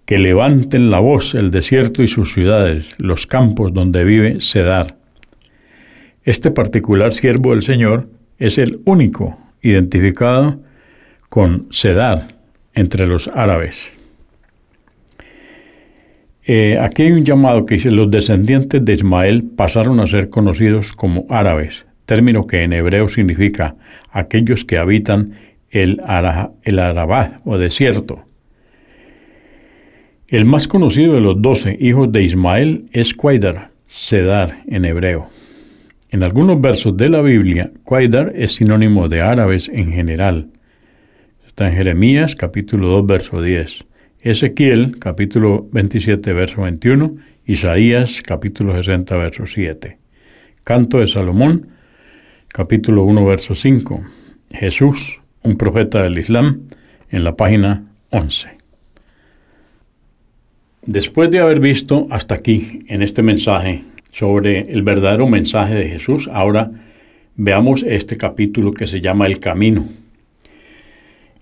[0.05, 4.99] Que levanten la voz el desierto y sus ciudades, los campos donde vive Sedar.
[6.23, 10.61] Este particular siervo del Señor es el único identificado
[11.29, 12.37] con Sedar
[12.73, 13.91] entre los árabes.
[16.53, 20.93] Eh, aquí hay un llamado que dice, los descendientes de Ismael pasaron a ser conocidos
[20.93, 23.77] como árabes, término que en hebreo significa
[24.11, 25.35] aquellos que habitan
[25.71, 28.25] el, Ara, el Arabá o desierto.
[30.27, 35.29] El más conocido de los doce hijos de Ismael es Quaidar, Sedar en hebreo.
[36.09, 40.49] En algunos versos de la Biblia, Quaidar es sinónimo de árabes en general.
[41.47, 43.85] Está en Jeremías capítulo 2 verso 10,
[44.23, 49.97] Ezequiel capítulo 27 verso 21, Isaías capítulo 60 verso 7.
[50.63, 51.69] Canto de Salomón
[52.49, 54.05] capítulo 1 verso 5.
[54.53, 56.67] Jesús, un profeta del Islam,
[57.09, 58.59] en la página 11.
[60.85, 66.29] Después de haber visto hasta aquí en este mensaje sobre el verdadero mensaje de Jesús,
[66.31, 66.71] ahora
[67.37, 69.87] veamos este capítulo que se llama El Camino.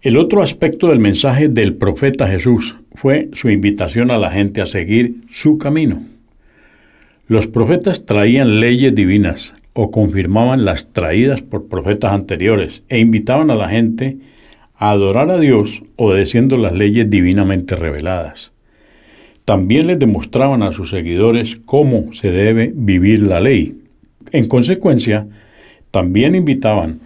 [0.01, 4.67] El otro aspecto del mensaje del profeta Jesús fue su invitación a la gente a
[4.67, 6.01] seguir su camino.
[7.27, 13.57] Los profetas traían leyes divinas o confirmaban las traídas por profetas anteriores e invitaban a
[13.57, 14.19] la gente
[14.77, 18.53] a adorar a Dios obedeciendo las leyes divinamente reveladas.
[19.45, 23.77] También les demostraban a sus seguidores cómo se debe vivir la ley.
[24.31, 25.27] En consecuencia,
[25.91, 27.01] también invitaban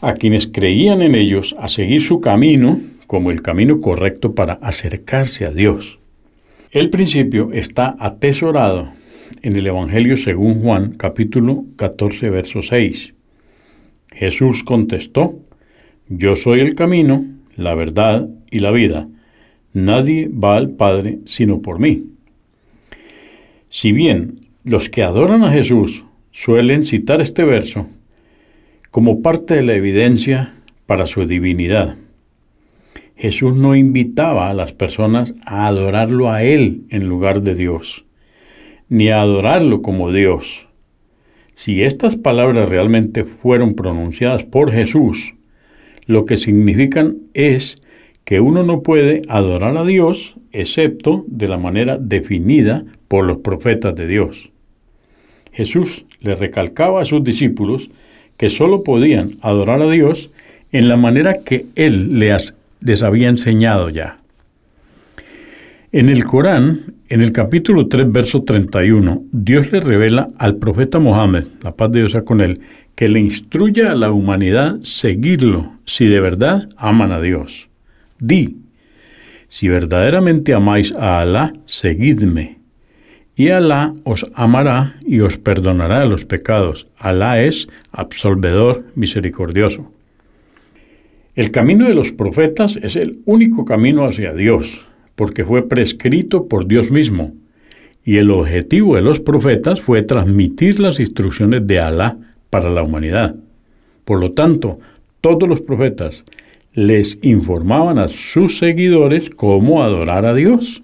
[0.00, 5.44] a quienes creían en ellos a seguir su camino como el camino correcto para acercarse
[5.44, 5.98] a Dios.
[6.70, 8.90] El principio está atesorado
[9.42, 13.14] en el Evangelio según Juan capítulo 14 verso 6.
[14.12, 15.40] Jesús contestó,
[16.08, 17.24] Yo soy el camino,
[17.56, 19.08] la verdad y la vida.
[19.72, 22.04] Nadie va al Padre sino por mí.
[23.68, 27.86] Si bien los que adoran a Jesús suelen citar este verso
[28.90, 30.52] como parte de la evidencia
[30.86, 31.96] para su divinidad,
[33.16, 38.04] Jesús no invitaba a las personas a adorarlo a Él en lugar de Dios,
[38.88, 40.66] ni a adorarlo como Dios.
[41.54, 45.34] Si estas palabras realmente fueron pronunciadas por Jesús,
[46.06, 47.76] lo que significan es
[48.24, 53.94] que uno no puede adorar a Dios excepto de la manera definida por los profetas
[53.96, 54.50] de Dios.
[55.52, 57.90] Jesús le recalcaba a sus discípulos
[58.38, 60.30] que sólo podían adorar a Dios
[60.72, 64.18] en la manera que Él les, había enseñado ya.
[65.92, 71.44] En el Corán, en el capítulo 3, verso 31, Dios le revela al profeta Mohammed,
[71.62, 72.60] la paz de Dios sea con él,
[72.94, 77.68] que le instruya a la humanidad seguirlo si de verdad aman a Dios.
[78.18, 78.56] Di,
[79.48, 82.57] si verdaderamente amáis a Alá, seguidme.
[83.38, 86.88] Y Alá os amará y os perdonará los pecados.
[86.98, 89.92] Alá es absolvedor misericordioso.
[91.36, 96.66] El camino de los profetas es el único camino hacia Dios, porque fue prescrito por
[96.66, 97.32] Dios mismo.
[98.04, 102.16] Y el objetivo de los profetas fue transmitir las instrucciones de Alá
[102.50, 103.36] para la humanidad.
[104.04, 104.80] Por lo tanto,
[105.20, 106.24] todos los profetas,
[106.72, 110.82] les informaban a sus seguidores cómo adorar a Dios.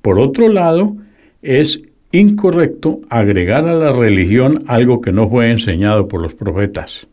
[0.00, 0.96] Por otro lado,
[1.42, 7.06] es incorrecto agregar a la religión algo que no fue enseñado por los profetas.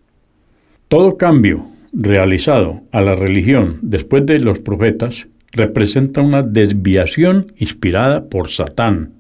[0.88, 8.50] Todo cambio realizado a la religión después de los profetas representa una desviación inspirada por
[8.50, 9.14] Satán,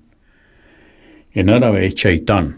[1.34, 2.58] en árabe Chaitán.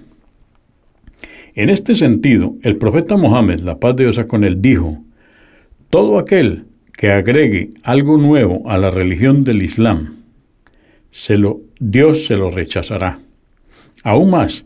[1.55, 5.03] En este sentido, el profeta Mohammed, la paz de Dios con él, dijo,
[5.89, 10.19] todo aquel que agregue algo nuevo a la religión del Islam,
[11.11, 13.17] se lo, Dios se lo rechazará.
[14.03, 14.65] Aún más,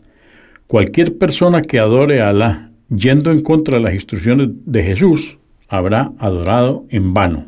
[0.66, 6.12] cualquier persona que adore a Alá yendo en contra de las instrucciones de Jesús, habrá
[6.18, 7.46] adorado en vano.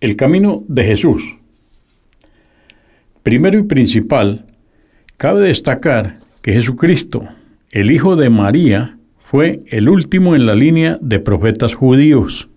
[0.00, 1.36] El camino de Jesús.
[3.22, 4.46] Primero y principal,
[5.16, 7.28] cabe destacar que Jesucristo,
[7.70, 12.48] el Hijo de María, fue el último en la línea de profetas judíos.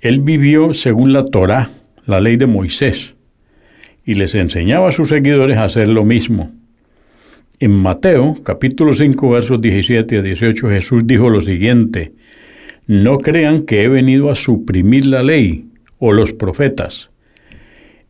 [0.00, 1.70] Él vivió según la Torá,
[2.06, 3.15] la ley de Moisés,
[4.06, 6.52] y les enseñaba a sus seguidores a hacer lo mismo.
[7.58, 12.12] En Mateo, capítulo 5, versos 17 a 18, Jesús dijo lo siguiente,
[12.86, 15.66] No crean que he venido a suprimir la ley
[15.98, 17.10] o los profetas.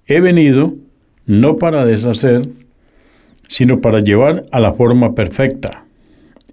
[0.07, 0.75] He venido
[1.25, 2.43] no para deshacer,
[3.49, 5.85] sino para llevar a la forma perfecta.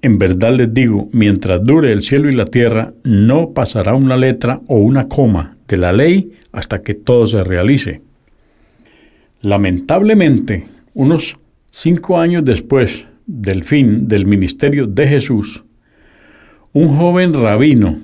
[0.01, 4.61] En verdad les digo, mientras dure el cielo y la tierra, no pasará una letra
[4.67, 8.01] o una coma de la ley hasta que todo se realice.
[9.43, 11.35] Lamentablemente, unos
[11.69, 15.65] cinco años después del fin del ministerio de Jesús,
[16.71, 17.97] un joven rabino,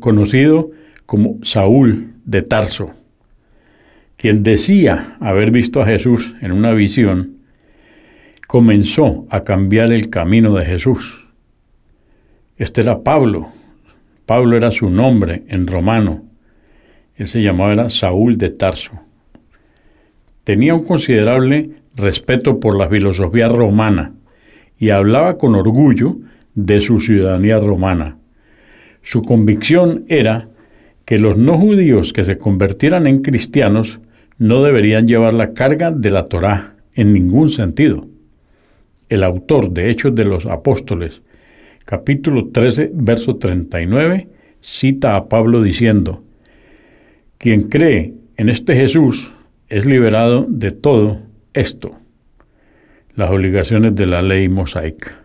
[0.00, 0.70] conocido
[1.04, 2.92] como Saúl de Tarso,
[4.16, 7.36] quien decía haber visto a Jesús en una visión,
[8.46, 11.22] comenzó a cambiar el camino de Jesús
[12.56, 13.48] Este era Pablo.
[14.24, 16.24] Pablo era su nombre en romano.
[17.14, 19.07] Él se llamaba Saúl de Tarso.
[20.48, 24.14] Tenía un considerable respeto por la filosofía romana
[24.78, 26.16] y hablaba con orgullo
[26.54, 28.16] de su ciudadanía romana.
[29.02, 30.48] Su convicción era
[31.04, 34.00] que los no judíos que se convirtieran en cristianos
[34.38, 38.06] no deberían llevar la carga de la Torá en ningún sentido.
[39.10, 41.20] El autor de Hechos de los Apóstoles,
[41.84, 44.28] capítulo 13, verso 39,
[44.62, 46.22] cita a Pablo diciendo,
[47.36, 49.34] Quien cree en este Jesús
[49.68, 51.20] es liberado de todo
[51.52, 51.92] esto,
[53.14, 55.24] las obligaciones de la ley mosaica.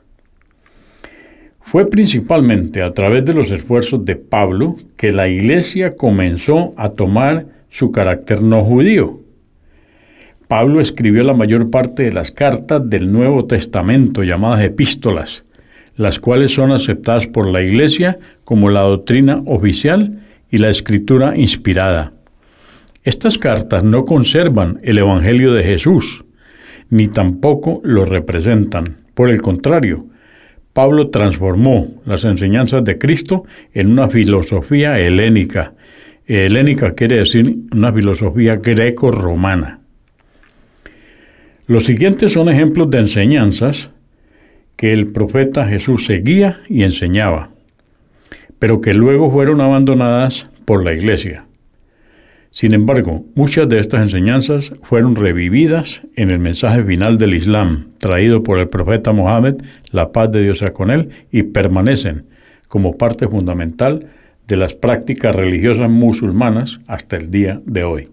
[1.62, 7.48] Fue principalmente a través de los esfuerzos de Pablo que la iglesia comenzó a tomar
[7.70, 9.22] su carácter no judío.
[10.48, 15.46] Pablo escribió la mayor parte de las cartas del Nuevo Testamento llamadas epístolas,
[15.96, 20.20] las cuales son aceptadas por la Iglesia como la doctrina oficial
[20.52, 22.13] y la escritura inspirada.
[23.04, 26.24] Estas cartas no conservan el Evangelio de Jesús,
[26.90, 28.96] ni tampoco lo representan.
[29.14, 30.06] Por el contrario,
[30.72, 33.44] Pablo transformó las enseñanzas de Cristo
[33.74, 35.74] en una filosofía helénica.
[36.26, 39.82] Helénica quiere decir una filosofía greco-romana.
[41.68, 43.92] Los siguientes son ejemplos de enseñanzas
[44.78, 47.50] que el profeta Jesús seguía y enseñaba,
[48.60, 51.46] pero que luego fueron abandonadas por la iglesia.
[52.54, 58.44] Sin embargo, muchas de estas enseñanzas fueron revividas en el mensaje final del Islam, traído
[58.44, 59.56] por el profeta Mohammed,
[59.90, 62.28] la paz de Dios sea con él, y permanecen
[62.68, 64.06] como parte fundamental
[64.48, 68.10] de las prácticas religiosas musulmanas hasta el día de hoy.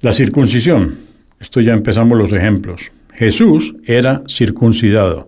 [0.00, 0.94] La circuncisión.
[1.40, 2.90] Esto ya empezamos los ejemplos.
[3.12, 5.26] Jesús era circuncidado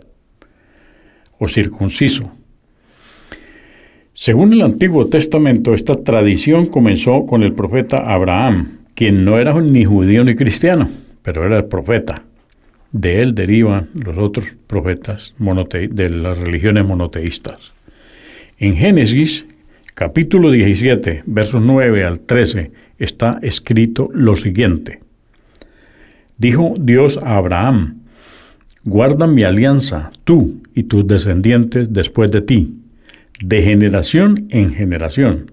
[1.39, 2.33] o circunciso
[4.25, 9.85] según el Antiguo Testamento, esta tradición comenzó con el profeta Abraham, quien no era ni
[9.85, 10.89] judío ni cristiano,
[11.23, 12.23] pero era el profeta.
[12.93, 17.73] De él derivan los otros profetas de las religiones monoteístas.
[18.59, 19.45] En Génesis,
[19.93, 22.71] capítulo 17, versos 9 al 13,
[23.01, 25.01] está escrito lo siguiente.
[26.39, 28.03] Dijo Dios a Abraham,
[28.85, 32.82] guarda mi alianza, tú y tus descendientes después de ti
[33.43, 35.51] de generación en generación.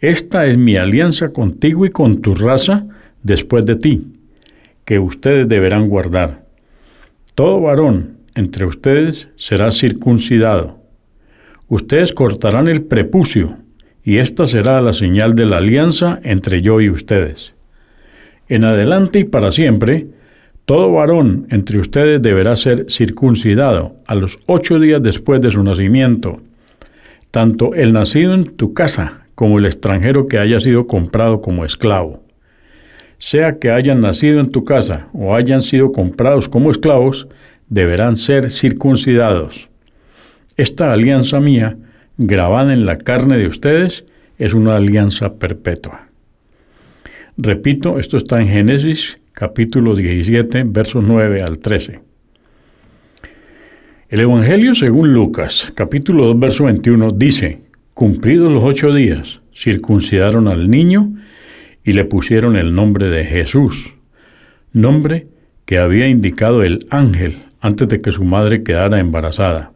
[0.00, 2.86] Esta es mi alianza contigo y con tu raza
[3.22, 4.12] después de ti,
[4.84, 6.44] que ustedes deberán guardar.
[7.34, 10.78] Todo varón entre ustedes será circuncidado.
[11.68, 13.56] Ustedes cortarán el prepucio,
[14.04, 17.54] y esta será la señal de la alianza entre yo y ustedes.
[18.48, 20.06] En adelante y para siempre,
[20.66, 26.42] todo varón entre ustedes deberá ser circuncidado a los ocho días después de su nacimiento,
[27.34, 32.22] tanto el nacido en tu casa como el extranjero que haya sido comprado como esclavo.
[33.18, 37.26] Sea que hayan nacido en tu casa o hayan sido comprados como esclavos,
[37.68, 39.68] deberán ser circuncidados.
[40.56, 41.76] Esta alianza mía,
[42.18, 44.04] grabada en la carne de ustedes,
[44.38, 46.06] es una alianza perpetua.
[47.36, 52.13] Repito, esto está en Génesis capítulo 17, versos 9 al 13.
[54.14, 57.62] El Evangelio según Lucas, capítulo 2, verso 21, dice,
[57.94, 61.12] Cumplidos los ocho días, circuncidaron al niño
[61.82, 63.92] y le pusieron el nombre de Jesús,
[64.72, 65.26] nombre
[65.64, 69.72] que había indicado el ángel antes de que su madre quedara embarazada.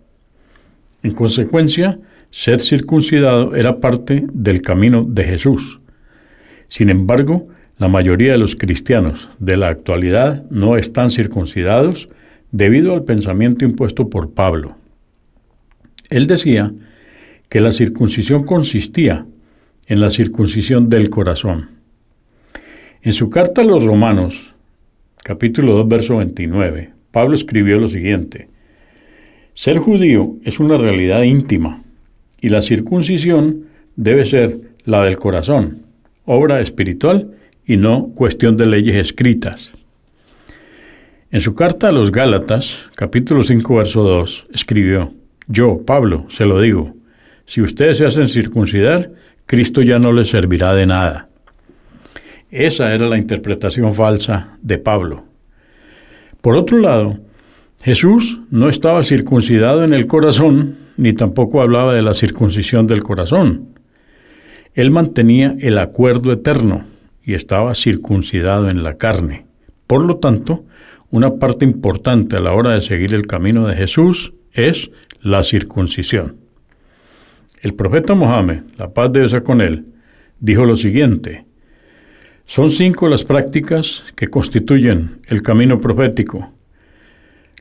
[1.03, 1.99] En consecuencia,
[2.30, 5.80] ser circuncidado era parte del camino de Jesús.
[6.68, 12.09] Sin embargo, la mayoría de los cristianos de la actualidad no están circuncidados
[12.51, 14.76] debido al pensamiento impuesto por Pablo.
[16.11, 16.72] Él decía
[17.49, 19.26] que la circuncisión consistía
[19.86, 21.70] en la circuncisión del corazón.
[23.03, 24.55] En su carta a los Romanos,
[25.22, 28.49] capítulo 2, verso 29, Pablo escribió lo siguiente,
[29.55, 31.82] Ser judío es una realidad íntima
[32.40, 33.64] y la circuncisión
[33.96, 35.82] debe ser la del corazón,
[36.24, 37.32] obra espiritual
[37.66, 39.72] y no cuestión de leyes escritas.
[41.31, 45.12] En su carta a los Gálatas, capítulo 5, verso 2, escribió,
[45.47, 46.95] Yo, Pablo, se lo digo,
[47.45, 49.11] si ustedes se hacen circuncidar,
[49.45, 51.29] Cristo ya no les servirá de nada.
[52.51, 55.24] Esa era la interpretación falsa de Pablo.
[56.41, 57.18] Por otro lado,
[57.83, 63.74] Jesús no estaba circuncidado en el corazón, ni tampoco hablaba de la circuncisión del corazón.
[64.72, 66.85] Él mantenía el acuerdo eterno
[67.22, 69.45] y estaba circuncidado en la carne.
[69.87, 70.64] Por lo tanto,
[71.11, 74.90] una parte importante a la hora de seguir el camino de Jesús es
[75.22, 76.36] la circuncisión.
[77.62, 79.86] El profeta Mohammed, la paz de Dios con él,
[80.38, 81.44] dijo lo siguiente,
[82.46, 86.52] son cinco las prácticas que constituyen el camino profético.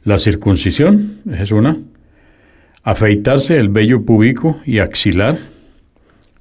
[0.03, 1.77] La circuncisión es una,
[2.83, 5.39] afeitarse el vello púbico y axilar,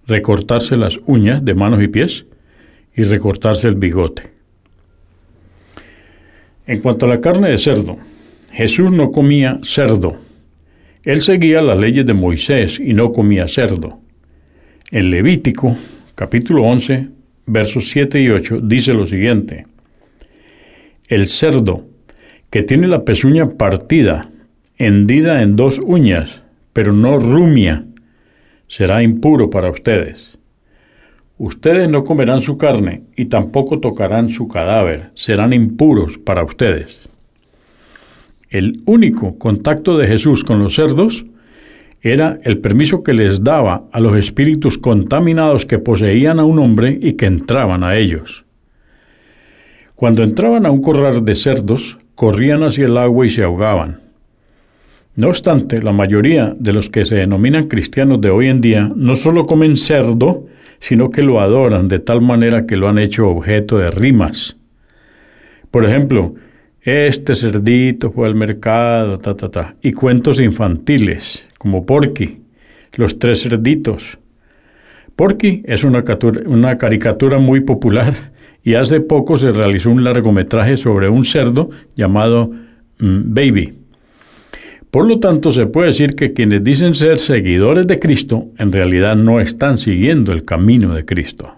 [0.06, 2.26] recortarse las uñas de manos y pies
[2.94, 4.35] y recortarse el bigote.
[6.66, 7.96] En cuanto a la carne de cerdo,
[8.52, 10.16] Jesús no comía cerdo.
[11.04, 14.00] Él seguía las leyes de Moisés y no comía cerdo.
[14.90, 15.76] En Levítico,
[16.16, 17.08] capítulo 11,
[17.46, 19.66] versos 7 y 8, dice lo siguiente.
[21.06, 21.86] El cerdo
[22.50, 24.30] que tiene la pezuña partida,
[24.78, 26.42] hendida en dos uñas,
[26.72, 27.84] pero no rumia,
[28.66, 30.35] será impuro para ustedes.
[31.38, 37.08] Ustedes no comerán su carne y tampoco tocarán su cadáver, serán impuros para ustedes.
[38.48, 41.26] El único contacto de Jesús con los cerdos
[42.00, 46.98] era el permiso que les daba a los espíritus contaminados que poseían a un hombre
[47.02, 48.44] y que entraban a ellos.
[49.94, 54.00] Cuando entraban a un corral de cerdos, corrían hacia el agua y se ahogaban.
[55.16, 59.14] No obstante, la mayoría de los que se denominan cristianos de hoy en día no
[59.14, 60.46] solo comen cerdo,
[60.80, 64.56] sino que lo adoran de tal manera que lo han hecho objeto de rimas.
[65.70, 66.34] Por ejemplo,
[66.82, 72.42] este cerdito fue al mercado, ta, ta, ta, y cuentos infantiles, como Porky,
[72.94, 74.18] los tres cerditos.
[75.16, 76.04] Porky es una,
[76.46, 78.14] una caricatura muy popular
[78.62, 82.50] y hace poco se realizó un largometraje sobre un cerdo llamado
[82.98, 83.74] mm, Baby.
[84.90, 89.16] Por lo tanto, se puede decir que quienes dicen ser seguidores de Cristo en realidad
[89.16, 91.52] no están siguiendo el camino de Cristo.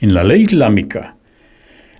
[0.00, 1.16] En la ley islámica,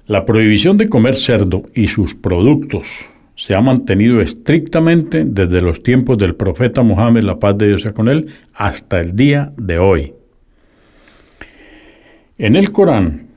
[0.06, 2.88] la prohibición de comer cerdo y sus productos
[3.36, 7.92] se ha mantenido estrictamente desde los tiempos del profeta Mohammed, la paz de Dios sea
[7.92, 10.14] con él, hasta el día de hoy.
[12.38, 13.28] En el Corán,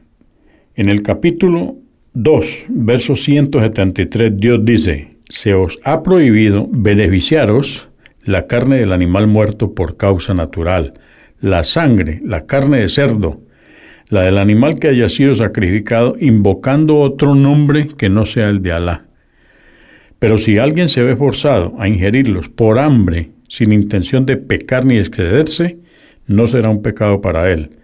[0.75, 1.75] en el capítulo
[2.13, 7.87] 2, verso 173, Dios dice, se os ha prohibido beneficiaros
[8.23, 10.95] la carne del animal muerto por causa natural,
[11.39, 13.41] la sangre, la carne de cerdo,
[14.09, 18.71] la del animal que haya sido sacrificado invocando otro nombre que no sea el de
[18.71, 19.05] Alá.
[20.17, 24.97] Pero si alguien se ve forzado a ingerirlos por hambre, sin intención de pecar ni
[24.97, 25.77] excederse,
[26.27, 27.77] no será un pecado para él.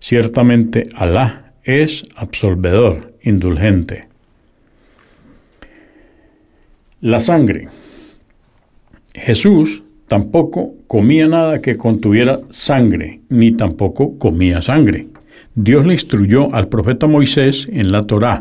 [0.00, 4.09] Ciertamente Alá es absolvedor, indulgente.
[7.02, 7.66] La sangre.
[9.14, 15.06] Jesús tampoco comía nada que contuviera sangre, ni tampoco comía sangre.
[15.54, 18.40] Dios le instruyó al profeta Moisés en la Torá,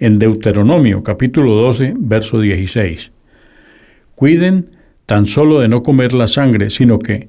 [0.00, 3.12] en Deuteronomio capítulo 12, verso 16.
[4.16, 4.70] Cuiden
[5.06, 7.28] tan solo de no comer la sangre, sino que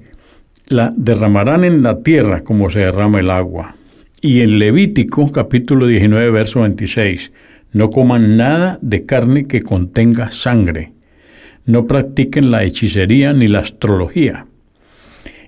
[0.66, 3.76] la derramarán en la tierra como se derrama el agua.
[4.20, 7.32] Y en Levítico capítulo 19, verso 26.
[7.72, 10.94] No coman nada de carne que contenga sangre.
[11.66, 14.48] No practiquen la hechicería ni la astrología.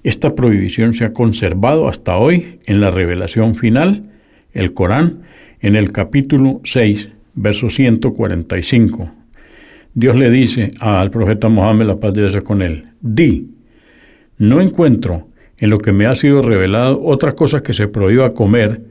[0.03, 4.09] Esta prohibición se ha conservado hasta hoy en la revelación final,
[4.53, 5.21] el Corán,
[5.59, 9.11] en el capítulo 6, verso 145.
[9.93, 13.49] Dios le dice al profeta Mohammed, la paz de Dios con él, di,
[14.37, 18.81] no encuentro en lo que me ha sido revelado otra cosa que se prohíba comer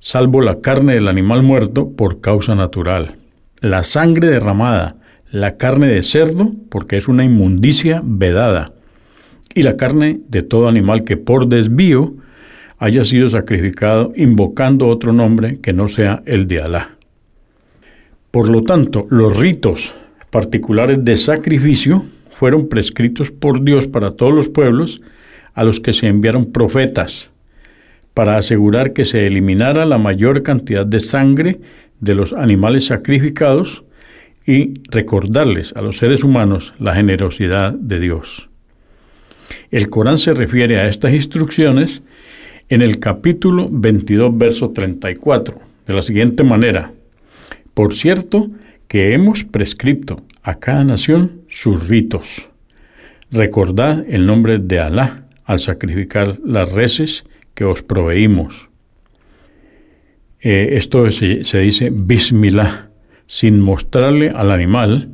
[0.00, 3.16] salvo la carne del animal muerto por causa natural,
[3.60, 4.96] la sangre derramada,
[5.30, 8.72] la carne de cerdo, porque es una inmundicia vedada,
[9.54, 12.14] y la carne de todo animal que por desvío
[12.78, 16.96] haya sido sacrificado invocando otro nombre que no sea el de Alá.
[18.30, 19.94] Por lo tanto, los ritos
[20.30, 22.04] particulares de sacrificio
[22.38, 25.02] fueron prescritos por Dios para todos los pueblos
[25.52, 27.29] a los que se enviaron profetas,
[28.14, 31.60] para asegurar que se eliminara la mayor cantidad de sangre
[32.00, 33.84] de los animales sacrificados
[34.46, 38.48] y recordarles a los seres humanos la generosidad de Dios.
[39.70, 42.02] El Corán se refiere a estas instrucciones
[42.68, 46.92] en el capítulo 22, verso 34, de la siguiente manera.
[47.74, 48.48] Por cierto,
[48.88, 52.48] que hemos prescripto a cada nación sus ritos.
[53.30, 57.24] Recordad el nombre de Alá al sacrificar las reses
[57.60, 58.70] que os proveímos.
[60.40, 62.88] Eh, esto se, dice Bismillah,
[63.26, 65.10] sin mostrarle al animal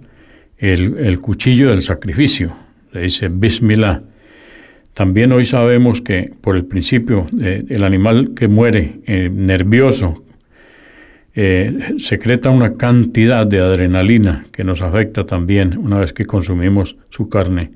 [0.57, 2.55] el, cuchillo del sacrificio.
[2.93, 4.05] Se dice Bismillah.
[4.95, 10.23] También hoy sabemos que por el principio el animal que muere eh, nervioso
[11.35, 17.29] eh, secreta una cantidad de adrenalina que nos afecta también una vez que consumimos su
[17.29, 17.73] carne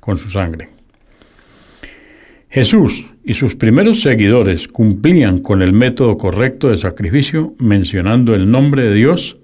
[0.00, 0.75] con su sangre.
[2.56, 8.84] Jesús y sus primeros seguidores cumplían con el método correcto de sacrificio mencionando el nombre
[8.84, 9.36] de Dios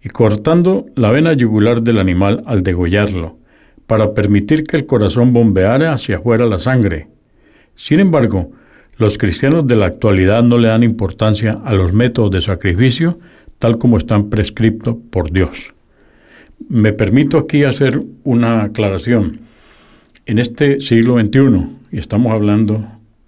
[0.00, 3.38] y cortando la vena yugular del animal al degollarlo,
[3.88, 7.08] para permitir que el corazón bombeara hacia afuera la sangre.
[7.74, 8.52] Sin embargo,
[8.98, 13.18] los cristianos de la actualidad no le dan importancia a los métodos de sacrificio
[13.58, 15.74] tal como están prescriptos por Dios.
[16.68, 19.40] Me permito aquí hacer una aclaración.
[20.24, 22.84] En este siglo XXI, y estamos hablando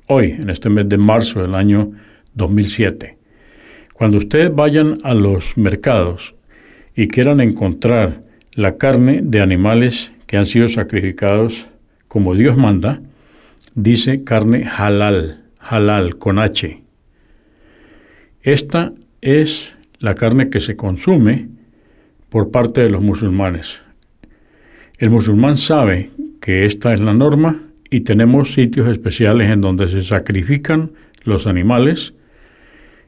[0.09, 1.93] hoy, en este mes de marzo del año
[2.35, 3.17] 2007,
[3.95, 6.35] cuando ustedes vayan a los mercados
[6.97, 8.23] y quieran encontrar
[8.55, 11.69] la carne de animales que han sido sacrificados
[12.09, 13.01] como Dios manda,
[13.77, 16.83] dice carne halal, halal con H.
[18.43, 21.47] Esta es la carne que se consume
[22.31, 23.81] por parte de los musulmanes.
[24.99, 26.11] El musulmán sabe
[26.41, 27.61] que esta es la norma
[27.97, 30.91] y tenemos sitios especiales en donde se sacrifican
[31.25, 32.13] los animales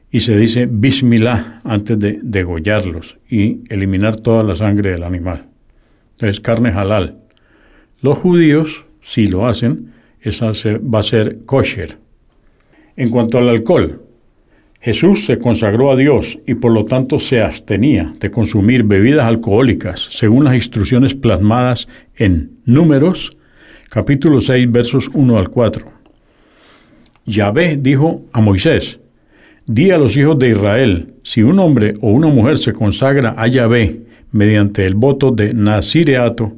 [0.09, 5.45] y se dice Bismillah antes de degollarlos y eliminar toda la sangre del animal.
[6.17, 7.19] Es carne halal.
[8.01, 11.99] Los judíos, si lo hacen, esa va a ser kosher.
[12.95, 14.01] En cuanto al alcohol,
[14.81, 20.07] Jesús se consagró a Dios y por lo tanto se abstenía de consumir bebidas alcohólicas,
[20.09, 23.37] según las instrucciones plasmadas en Números,
[23.89, 25.91] capítulo 6, versos 1 al 4.
[27.25, 28.99] Yahvé dijo a Moisés,
[29.65, 33.47] Di a los hijos de Israel, si un hombre o una mujer se consagra a
[33.47, 36.53] Yahvé mediante el voto de Nazireato,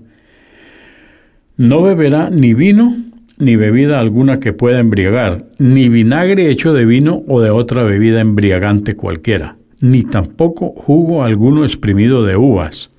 [1.56, 2.96] no beberá ni vino
[3.38, 8.20] ni bebida alguna que pueda embriagar, ni vinagre hecho de vino o de otra bebida
[8.20, 12.92] embriagante cualquiera, ni tampoco jugo alguno exprimido de uvas.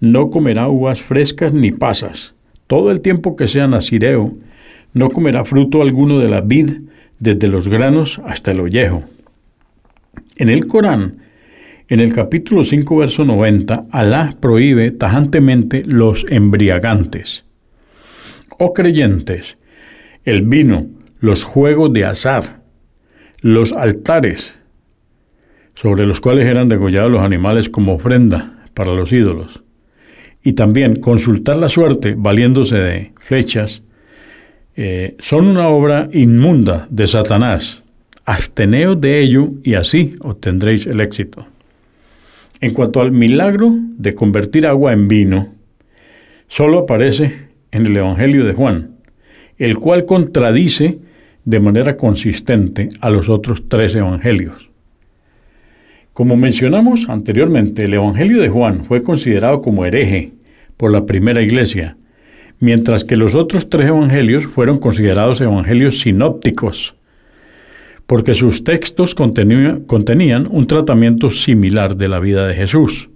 [0.00, 2.34] No comerá uvas frescas ni pasas.
[2.70, 4.32] Todo el tiempo que sea nazireo,
[4.94, 6.70] no comerá fruto alguno de la vid,
[7.18, 9.02] desde los granos hasta el ollejo
[10.40, 11.18] en el Corán,
[11.88, 17.44] en el capítulo 5, verso 90, Alá prohíbe tajantemente los embriagantes.
[18.58, 19.58] Oh creyentes,
[20.24, 20.86] el vino,
[21.20, 22.62] los juegos de azar,
[23.42, 24.54] los altares,
[25.74, 29.62] sobre los cuales eran degollados los animales como ofrenda para los ídolos,
[30.42, 33.82] y también consultar la suerte valiéndose de flechas,
[34.76, 37.82] eh, son una obra inmunda de Satanás
[38.30, 41.46] absteneos de ello y así obtendréis el éxito.
[42.60, 45.48] En cuanto al milagro de convertir agua en vino,
[46.46, 48.92] solo aparece en el Evangelio de Juan,
[49.58, 51.00] el cual contradice
[51.44, 54.69] de manera consistente a los otros tres evangelios.
[56.12, 60.32] Como mencionamos anteriormente, el Evangelio de Juan fue considerado como hereje
[60.76, 61.96] por la primera iglesia,
[62.58, 66.94] mientras que los otros tres evangelios fueron considerados evangelios sinópticos,
[68.06, 73.08] porque sus textos contenían un tratamiento similar de la vida de Jesús.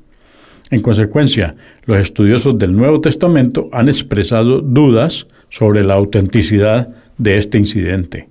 [0.70, 6.88] En consecuencia, los estudiosos del Nuevo Testamento han expresado dudas sobre la autenticidad
[7.18, 8.28] de este incidente.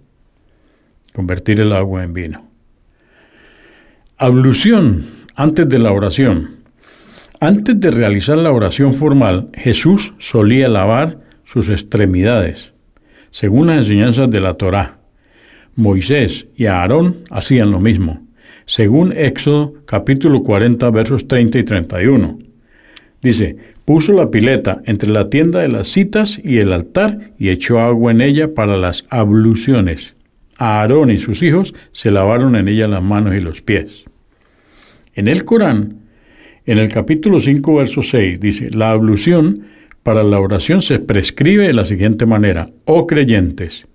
[1.13, 2.52] Convertir el agua en vino.
[4.19, 5.03] Ablución
[5.35, 6.51] antes de la oración.
[7.39, 12.73] Antes de realizar la oración formal, Jesús solía lavar sus extremidades,
[13.31, 14.99] según las enseñanzas de la Torá.
[15.75, 18.21] Moisés y Aarón hacían lo mismo,
[18.67, 22.39] según Éxodo capítulo 40 versos 30 y 31.
[23.23, 27.79] Dice, puso la pileta entre la tienda de las citas y el altar y echó
[27.79, 30.15] agua en ella para las abluciones.
[30.57, 34.05] Aarón y sus hijos se lavaron en ella las manos y los pies.
[35.13, 35.99] En el Corán,
[36.65, 39.67] en el capítulo 5, verso 6, dice, la ablución
[40.03, 43.85] para la oración se prescribe de la siguiente manera, oh creyentes,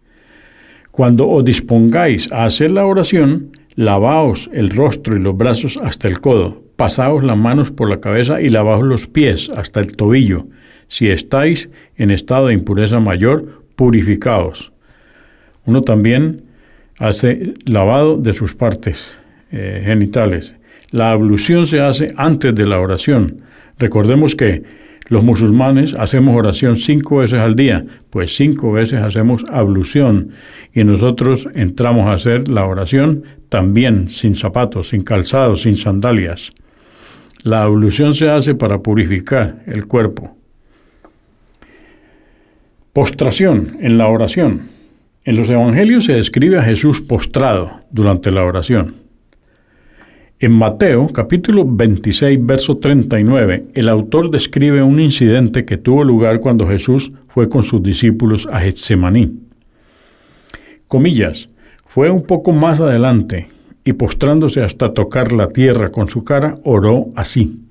[0.99, 6.21] cuando os dispongáis a hacer la oración, lavaos el rostro y los brazos hasta el
[6.21, 10.49] codo, pasaos las manos por la cabeza y lavaos los pies hasta el tobillo.
[10.89, 14.73] Si estáis en estado de impureza mayor, purificaos.
[15.67, 16.48] Uno también
[16.99, 19.17] hace lavado de sus partes
[19.51, 20.55] eh, genitales.
[20.91, 23.43] La ablución se hace antes de la oración.
[23.79, 24.63] Recordemos que
[25.09, 30.31] los musulmanes hacemos oración cinco veces al día, pues cinco veces hacemos ablución
[30.75, 36.53] y nosotros entramos a hacer la oración también sin zapatos, sin calzados, sin sandalias.
[37.43, 40.37] La ablución se hace para purificar el cuerpo.
[42.93, 44.78] Postración en la oración.
[45.29, 48.95] En los evangelios se describe a Jesús postrado durante la oración.
[50.39, 56.67] En Mateo capítulo 26, verso 39, el autor describe un incidente que tuvo lugar cuando
[56.67, 59.39] Jesús fue con sus discípulos a Getsemaní.
[60.87, 61.51] Comillas,
[61.85, 63.49] fue un poco más adelante
[63.85, 67.67] y postrándose hasta tocar la tierra con su cara, oró así,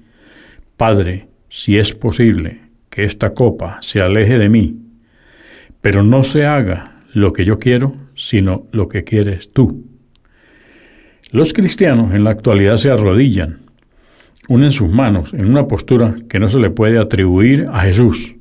[0.77, 2.59] Padre, si es posible,
[2.91, 4.75] que esta copa se aleje de mí,
[5.81, 9.85] pero no se haga lo que yo quiero, sino lo que quieres tú.
[11.31, 13.57] Los cristianos en la actualidad se arrodillan,
[14.47, 18.35] unen sus manos en una postura que no se le puede atribuir a Jesús.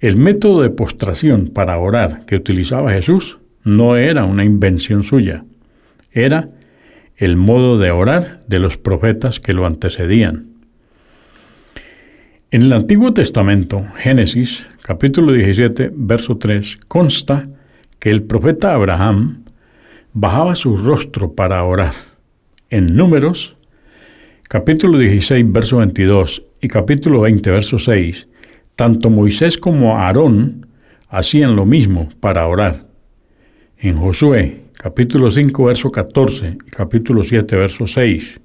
[0.00, 5.44] El método de postración para orar que utilizaba Jesús no era una invención suya,
[6.10, 6.48] era
[7.16, 10.48] el modo de orar de los profetas que lo antecedían.
[12.50, 17.42] En el Antiguo Testamento, Génesis capítulo 17, verso 3, consta
[17.98, 19.44] que el profeta Abraham
[20.12, 21.92] bajaba su rostro para orar.
[22.70, 23.56] En Números,
[24.48, 28.26] capítulo 16, verso 22 y capítulo 20, verso 6,
[28.74, 30.66] tanto Moisés como Aarón
[31.08, 32.86] hacían lo mismo para orar.
[33.78, 38.40] En Josué, capítulo 5, verso 14 y capítulo 7, verso 6,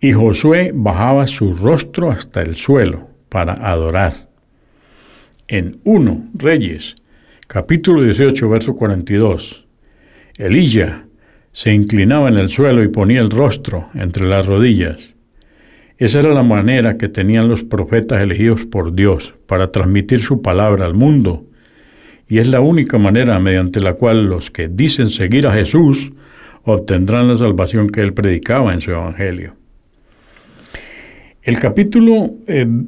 [0.00, 4.25] y Josué bajaba su rostro hasta el suelo para adorar.
[5.48, 6.96] En 1 Reyes,
[7.46, 9.64] capítulo 18, verso 42,
[10.38, 11.02] Elías
[11.52, 15.14] se inclinaba en el suelo y ponía el rostro entre las rodillas.
[15.98, 20.84] Esa era la manera que tenían los profetas elegidos por Dios para transmitir su palabra
[20.84, 21.44] al mundo,
[22.28, 26.12] y es la única manera mediante la cual los que dicen seguir a Jesús
[26.64, 29.54] obtendrán la salvación que él predicaba en su Evangelio.
[31.46, 32.34] El capítulo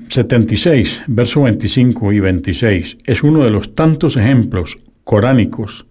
[0.09, 5.87] 76, versos 25 y 26, es uno de los tantos ejemplos coránicos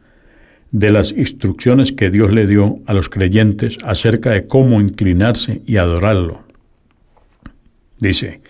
[0.72, 5.78] de las instrucciones que Dios le dio a los creyentes acerca de cómo inclinarse y
[5.78, 6.41] adorarlo.
[8.01, 8.41] Dice,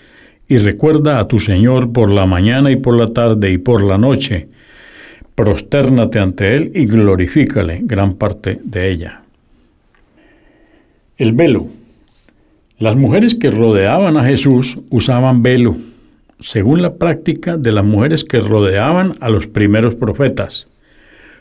[0.48, 4.00] y recuerda a tu Señor por la mañana y por la tarde y por la
[4.00, 4.48] noche,
[5.36, 9.22] prostérnate ante Él y glorifícale gran parte de ella.
[11.20, 11.68] El velo.
[12.80, 15.76] Las mujeres que rodeaban a Jesús usaban velo,
[16.40, 20.68] según la práctica de las mujeres que rodeaban a los primeros profetas.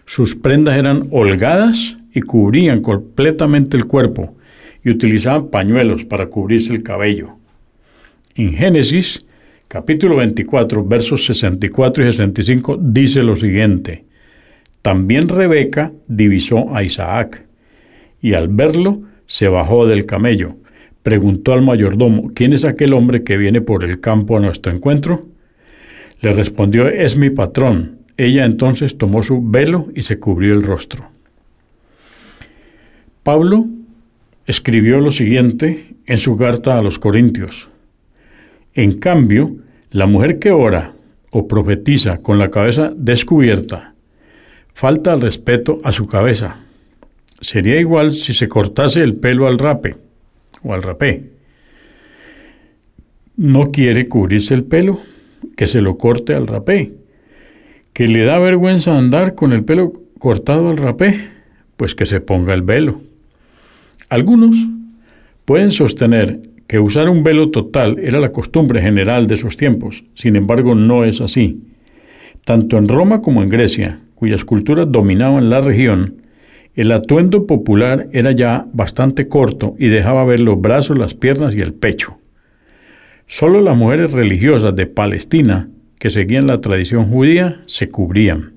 [0.07, 4.35] Sus prendas eran holgadas y cubrían completamente el cuerpo
[4.83, 7.33] y utilizaban pañuelos para cubrirse el cabello.
[8.35, 9.19] En Génesis
[9.69, 14.07] capítulo 24 versos 64 y 65 dice lo siguiente,
[14.81, 17.45] También Rebeca divisó a Isaac
[18.23, 20.57] y al verlo se bajó del camello.
[21.07, 25.29] Preguntó al mayordomo, ¿quién es aquel hombre que viene por el campo a nuestro encuentro?
[26.21, 28.01] Le respondió, es mi patrón.
[28.17, 31.09] Ella entonces tomó su velo y se cubrió el rostro.
[33.23, 33.67] Pablo
[34.47, 37.69] escribió lo siguiente en su carta a los Corintios.
[38.75, 39.59] En cambio,
[39.93, 40.95] la mujer que ora
[41.31, 43.95] o profetiza con la cabeza descubierta
[44.75, 46.57] falta al respeto a su cabeza.
[47.41, 50.06] Sería igual si se cortase el pelo al rape
[50.67, 51.31] o al rapé.
[53.37, 54.99] No quiere cubrirse el pelo,
[55.57, 56.93] que se lo corte al rapé
[57.97, 61.19] que le da vergüenza andar con el pelo cortado al rapé,
[61.79, 63.01] pues que se ponga el velo.
[64.11, 64.55] Algunos
[65.47, 70.37] pueden sostener que usar un velo total era la costumbre general de esos tiempos, sin
[70.37, 71.63] embargo no es así.
[72.45, 76.17] Tanto en Roma como en Grecia, cuyas culturas dominaban la región,
[76.77, 81.61] el atuendo popular era ya bastante corto y dejaba ver los brazos, las piernas y
[81.61, 82.19] el pecho.
[83.27, 88.53] Solo las mujeres religiosas de Palestina que seguían la tradición judía se cubrían.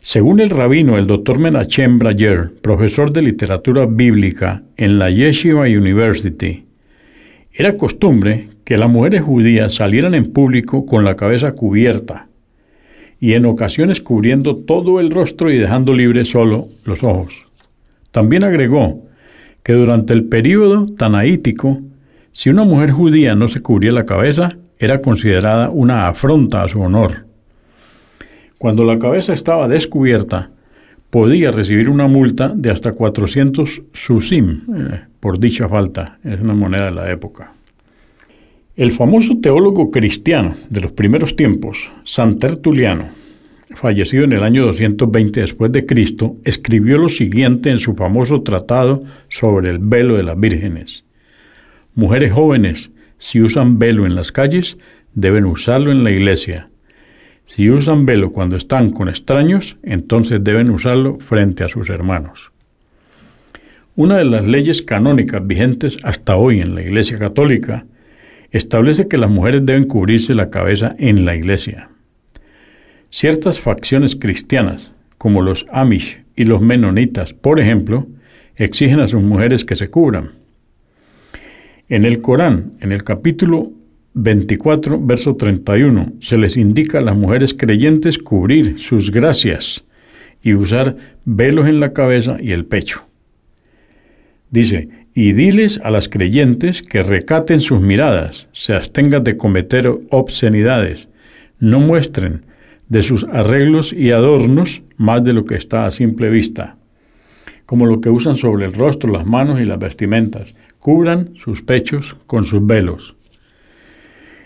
[0.00, 6.66] Según el rabino, el doctor Menachem Brayer, profesor de literatura bíblica en la Yeshiva University,
[7.52, 12.28] era costumbre que las mujeres judías salieran en público con la cabeza cubierta
[13.24, 17.46] y en ocasiones cubriendo todo el rostro y dejando libres solo los ojos.
[18.10, 19.02] También agregó
[19.62, 21.80] que durante el período tanaítico,
[22.32, 26.82] si una mujer judía no se cubría la cabeza, era considerada una afronta a su
[26.82, 27.24] honor.
[28.58, 30.50] Cuando la cabeza estaba descubierta,
[31.08, 36.18] podía recibir una multa de hasta 400 susim eh, por dicha falta.
[36.22, 37.54] Es una moneda de la época.
[38.76, 43.10] El famoso teólogo cristiano de los primeros tiempos, San Tertuliano,
[43.76, 49.04] fallecido en el año 220 después de Cristo, escribió lo siguiente en su famoso tratado
[49.28, 51.04] sobre el velo de las vírgenes.
[51.94, 54.76] Mujeres jóvenes, si usan velo en las calles,
[55.14, 56.68] deben usarlo en la iglesia.
[57.46, 62.50] Si usan velo cuando están con extraños, entonces deben usarlo frente a sus hermanos.
[63.94, 67.86] Una de las leyes canónicas vigentes hasta hoy en la Iglesia Católica
[68.54, 71.90] establece que las mujeres deben cubrirse la cabeza en la Iglesia.
[73.10, 78.06] Ciertas facciones cristianas, como los Amish y los Menonitas, por ejemplo,
[78.54, 80.30] exigen a sus mujeres que se cubran.
[81.88, 83.72] En el Corán, en el capítulo
[84.14, 89.82] 24, verso 31, se les indica a las mujeres creyentes cubrir sus gracias
[90.42, 93.02] y usar velos en la cabeza y el pecho.
[94.50, 101.08] Dice, y diles a las creyentes que recaten sus miradas, se abstengan de cometer obscenidades,
[101.60, 102.44] no muestren
[102.88, 106.76] de sus arreglos y adornos más de lo que está a simple vista,
[107.64, 112.16] como lo que usan sobre el rostro, las manos y las vestimentas, cubran sus pechos
[112.26, 113.14] con sus velos.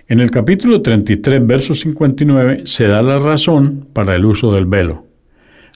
[0.06, 5.06] En el capítulo 33, verso 59, se da la razón para el uso del velo.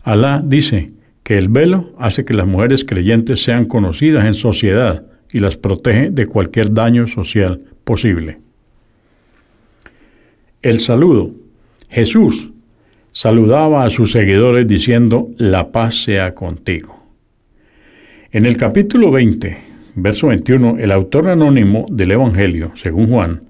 [0.05, 5.39] Alá dice que el velo hace que las mujeres creyentes sean conocidas en sociedad y
[5.39, 8.39] las protege de cualquier daño social posible.
[10.61, 11.35] El saludo.
[11.89, 12.51] Jesús
[13.13, 17.03] saludaba a sus seguidores diciendo, la paz sea contigo.
[18.31, 19.57] En el capítulo 20,
[19.97, 23.43] verso 21, el autor anónimo del Evangelio, según Juan,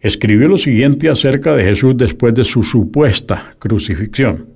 [0.00, 4.51] escribió lo siguiente acerca de Jesús después de su supuesta crucifixión.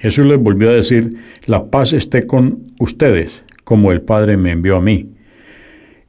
[0.00, 4.76] Jesús les volvió a decir, la paz esté con ustedes, como el Padre me envió
[4.76, 5.10] a mí.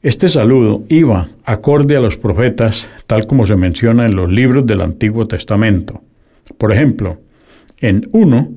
[0.02, 4.80] Este saludo iba acorde a los profetas, tal como se menciona en los libros del
[4.80, 6.02] Antiguo Testamento.
[6.58, 7.20] Por ejemplo,
[7.82, 8.52] en 1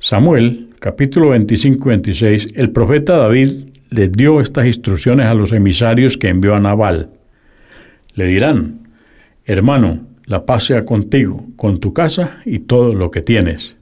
[0.00, 3.50] Samuel, capítulo 25 26, el profeta David
[3.90, 7.10] le dio estas instrucciones a los emisarios que envió a Nabal.
[8.14, 8.88] Le dirán,
[9.44, 13.73] Hermano, la paz sea contigo, con tu casa y todo lo que tienes.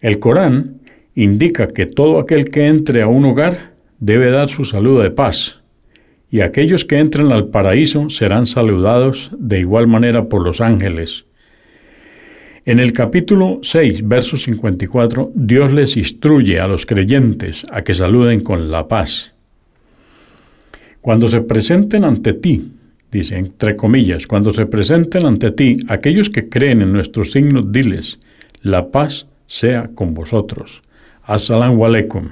[0.00, 0.80] El Corán
[1.14, 5.60] indica que todo aquel que entre a un hogar debe dar su saludo de paz,
[6.30, 11.24] y aquellos que entren al paraíso serán saludados de igual manera por los ángeles.
[12.64, 18.40] En el capítulo 6, verso 54, Dios les instruye a los creyentes a que saluden
[18.40, 19.32] con la paz.
[21.00, 22.72] Cuando se presenten ante ti
[23.10, 28.20] dice entre comillas, cuando se presenten ante ti aquellos que creen en nuestros signos, diles,
[28.62, 30.80] la paz sea con vosotros.
[31.24, 32.28] Assalamu alaikum.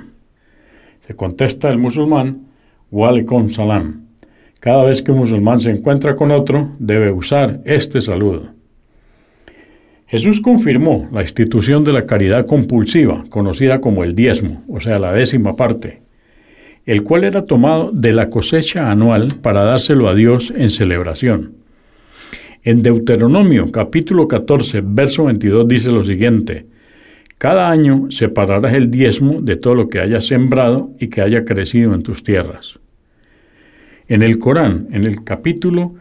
[1.00, 2.46] Se contesta el musulmán,
[2.92, 4.06] walaikum salam.
[4.60, 8.50] Cada vez que un musulmán se encuentra con otro, debe usar este saludo.
[10.06, 15.12] Jesús confirmó la institución de la caridad compulsiva, conocida como el diezmo, o sea, la
[15.12, 16.02] décima parte,
[16.86, 21.54] el cual era tomado de la cosecha anual para dárselo a Dios en celebración.
[22.62, 26.77] En Deuteronomio capítulo 14, verso 22 dice lo siguiente,
[27.38, 31.94] Cada año separarás el diezmo de todo lo que hayas sembrado y que haya crecido
[31.94, 32.80] en tus tierras.
[34.08, 35.94] En el Corán, en el capítulo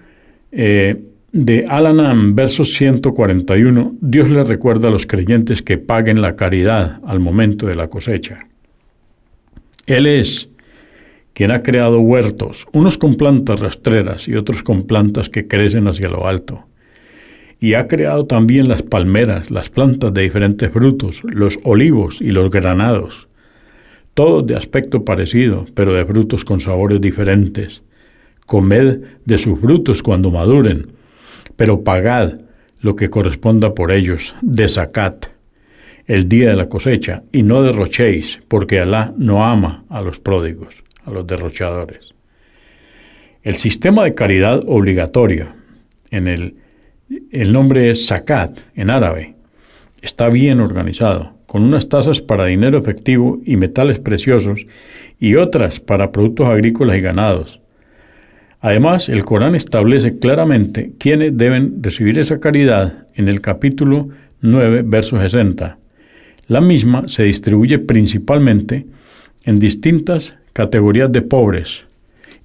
[0.52, 1.00] eh,
[1.32, 7.20] de Al-An'am, verso 141, Dios le recuerda a los creyentes que paguen la caridad al
[7.20, 8.48] momento de la cosecha.
[9.86, 10.50] Él es
[11.34, 16.10] quien ha creado huertos, unos con plantas rastreras y otros con plantas que crecen hacia
[16.10, 16.67] lo alto.
[17.60, 22.52] Y ha creado también las palmeras, las plantas de diferentes frutos, los olivos y los
[22.52, 23.28] granados,
[24.14, 27.82] todos de aspecto parecido, pero de frutos con sabores diferentes.
[28.46, 30.92] Comed de sus frutos cuando maduren,
[31.56, 32.40] pero pagad
[32.80, 35.28] lo que corresponda por ellos, de zakat,
[36.06, 40.84] el día de la cosecha, y no derrochéis, porque Alá no ama a los pródigos
[41.08, 42.14] a los derrochadores.
[43.42, 45.56] El sistema de caridad obligatoria,
[46.12, 46.56] en el,
[47.32, 49.36] el nombre es zakat en árabe,
[50.02, 54.66] está bien organizado, con unas tasas para dinero efectivo y metales preciosos
[55.20, 57.62] y otras para productos agrícolas y ganados.
[58.60, 64.10] Además, el Corán establece claramente quiénes deben recibir esa caridad en el capítulo
[64.42, 65.78] 9, verso 60.
[66.48, 68.86] La misma se distribuye principalmente
[69.46, 71.86] en distintas categorías de pobres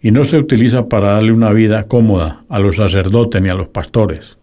[0.02, 3.68] y no se utiliza para darle una vida cómoda a los sacerdotes ni a los
[3.68, 4.36] pastores,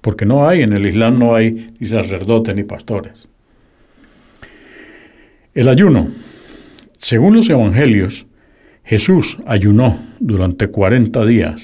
[0.00, 3.28] porque no hay, en el Islam no hay ni sacerdotes ni pastores.
[5.54, 6.08] El ayuno.
[6.98, 8.26] Según los evangelios,
[8.84, 11.60] Jesús ayunó durante 40 días.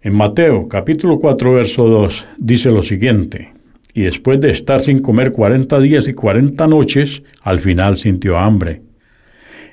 [0.00, 3.52] En Mateo capítulo 4 verso 2 dice lo siguiente,
[3.94, 8.82] y después de estar sin comer 40 días y 40 noches, al final sintió hambre.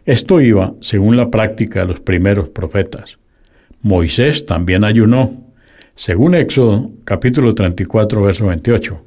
[0.06, 3.18] Esto iba según la práctica de los primeros profetas.
[3.82, 5.49] Moisés también ayunó,
[6.00, 9.02] según Éxodo capítulo 34, verso 28.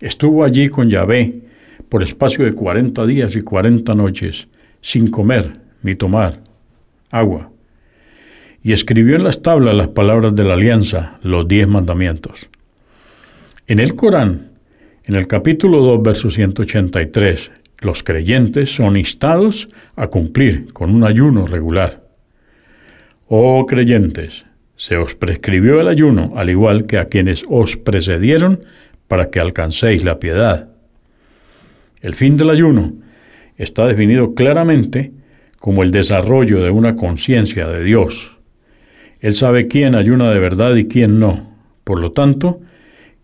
[0.00, 1.42] Estuvo allí con Yahvé
[1.90, 4.48] por espacio de cuarenta días y cuarenta noches,
[4.80, 6.40] sin comer ni tomar
[7.10, 7.50] agua.
[8.62, 12.48] Y escribió en las tablas las palabras de la alianza, los diez mandamientos.
[13.66, 14.52] En el Corán,
[15.04, 17.50] en el capítulo 2, verso 183,
[17.80, 22.08] los creyentes son instados a cumplir con un ayuno regular.
[23.28, 24.45] Oh creyentes,
[24.86, 28.60] se os prescribió el ayuno, al igual que a quienes os precedieron,
[29.08, 30.68] para que alcancéis la piedad.
[32.02, 32.92] El fin del ayuno
[33.56, 35.10] está definido claramente
[35.58, 38.36] como el desarrollo de una conciencia de Dios.
[39.18, 41.56] Él sabe quién ayuna de verdad y quién no.
[41.82, 42.60] Por lo tanto,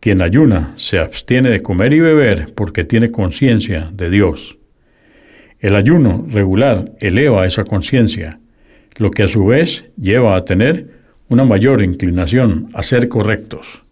[0.01, 4.59] quien ayuna se abstiene de comer y beber porque tiene conciencia de Dios.
[5.61, 8.41] El ayuno regular eleva esa conciencia,
[8.97, 11.02] lo que a su vez lleva a tener
[11.33, 13.83] una mayor inclinación a ser correctos.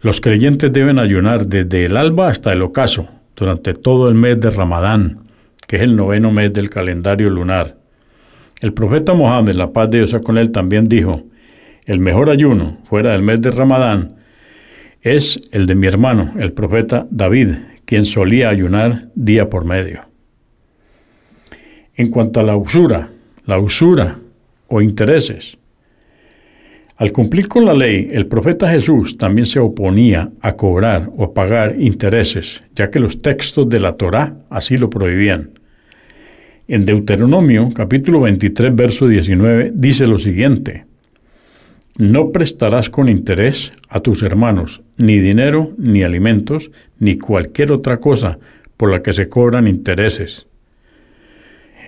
[0.00, 4.50] Los creyentes deben ayunar desde el alba hasta el ocaso, durante todo el mes de
[4.50, 5.18] Ramadán,
[5.66, 7.76] que es el noveno mes del calendario lunar.
[8.60, 11.24] El profeta Mohammed, la paz de Dios con él, también dijo,
[11.86, 14.16] el mejor ayuno fuera del mes de Ramadán
[15.02, 17.48] es el de mi hermano, el profeta David,
[17.84, 20.02] quien solía ayunar día por medio.
[21.96, 23.08] En cuanto a la usura,
[23.44, 24.18] la usura
[24.68, 25.58] o intereses,
[26.96, 31.74] al cumplir con la ley, el profeta Jesús también se oponía a cobrar o pagar
[31.80, 35.50] intereses, ya que los textos de la Torá así lo prohibían.
[36.68, 40.84] En Deuteronomio capítulo 23, verso 19 dice lo siguiente,
[41.98, 46.70] No prestarás con interés a tus hermanos ni dinero, ni alimentos,
[47.00, 48.38] ni cualquier otra cosa
[48.76, 50.46] por la que se cobran intereses.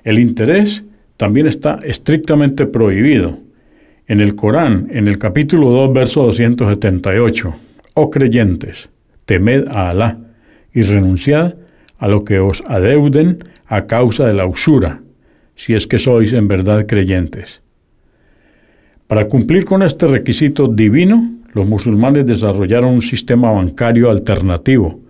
[0.03, 0.85] El interés
[1.17, 3.46] también está estrictamente prohibido
[4.09, 7.55] en el Corán, en el capítulo 2, verso 278,
[7.95, 8.89] oh creyentes,
[9.25, 10.19] temed a Alá
[10.73, 11.57] y renunciad
[11.99, 15.01] a lo que os adeuden a causa de la usura,
[15.57, 17.63] si es que sois en verdad creyentes.
[19.07, 25.01] Para cumplir con este requisito divino, los musulmanes desarrollaron un sistema bancario alternativo,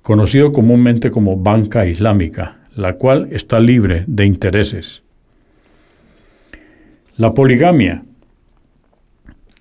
[0.00, 5.02] conocido comúnmente como banca islámica, la cual está libre de intereses.
[7.16, 8.02] La poligamia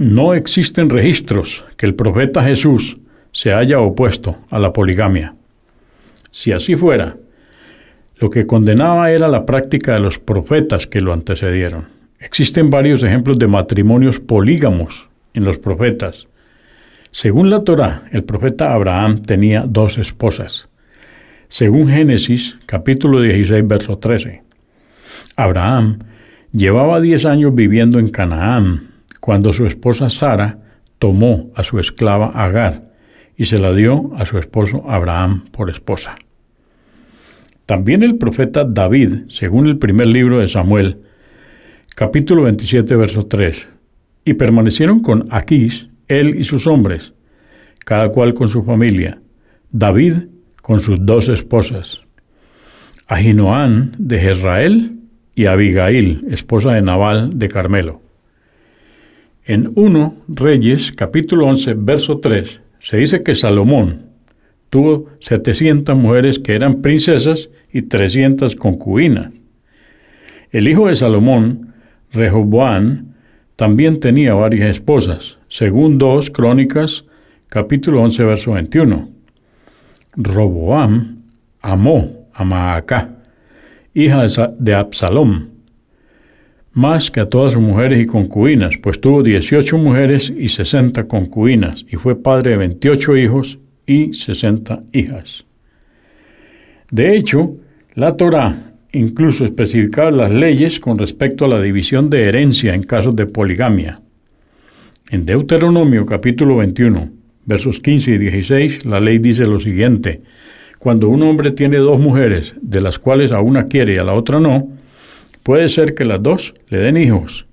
[0.02, 2.98] no existen registros que el profeta Jesús
[3.32, 5.36] se haya opuesto a la poligamia.
[6.32, 7.18] Si así fuera,
[8.18, 11.86] lo que condenaba era la práctica de los profetas que lo antecedieron.
[12.20, 16.28] Existen varios ejemplos de matrimonios polígamos en los profetas.
[17.12, 20.68] Según la Torá, el profeta Abraham tenía dos esposas.
[21.48, 24.42] Según Génesis, capítulo 16, verso 13.
[25.36, 26.00] Abraham
[26.52, 28.91] llevaba diez años viviendo en Canaán,
[29.22, 30.60] cuando su esposa Sara
[31.00, 32.92] tomó a su esclava Agar
[33.38, 36.16] y se la dio a su esposo Abraham por esposa.
[37.66, 40.98] También el profeta David, según el primer libro de Samuel,
[41.96, 43.70] capítulo 27, verso 3,
[44.26, 47.14] y permanecieron con Aquís, él y sus hombres,
[47.86, 49.22] cada cual con su familia,
[49.72, 50.16] David
[50.62, 52.02] con sus dos esposas,
[53.08, 55.00] Ahinoán de Jezrael
[55.36, 58.02] y Abigail, esposa de Nabal de Carmelo.
[59.44, 64.04] En 1 Reyes capítulo 11 verso 3 se dice que Salomón
[64.70, 69.32] tuvo 700 mujeres que eran princesas y 300 concubinas.
[70.52, 71.74] El hijo de Salomón,
[72.12, 73.14] Rehoboam,
[73.56, 77.06] también tenía varias esposas, según 2 Crónicas
[77.48, 79.10] capítulo 11 verso 21.
[80.14, 81.24] Roboam
[81.62, 83.10] amó a Maacá,
[83.94, 84.28] hija
[84.60, 85.51] de Absalom,
[86.74, 91.86] más que a todas sus mujeres y concubinas, pues tuvo 18 mujeres y 60 concubinas,
[91.90, 95.46] y fue padre de 28 hijos y 60 hijas.
[96.90, 97.56] De hecho,
[97.94, 98.56] la Torá
[98.94, 104.02] incluso especificaba las leyes con respecto a la división de herencia en casos de poligamia.
[105.10, 107.10] En Deuteronomio capítulo 21,
[107.46, 110.22] versos 15 y 16, la ley dice lo siguiente,
[110.80, 114.14] cuando un hombre tiene dos mujeres, de las cuales a una quiere y a la
[114.14, 114.70] otra no,
[115.44, 117.46] Puede ser que las dos le den hijos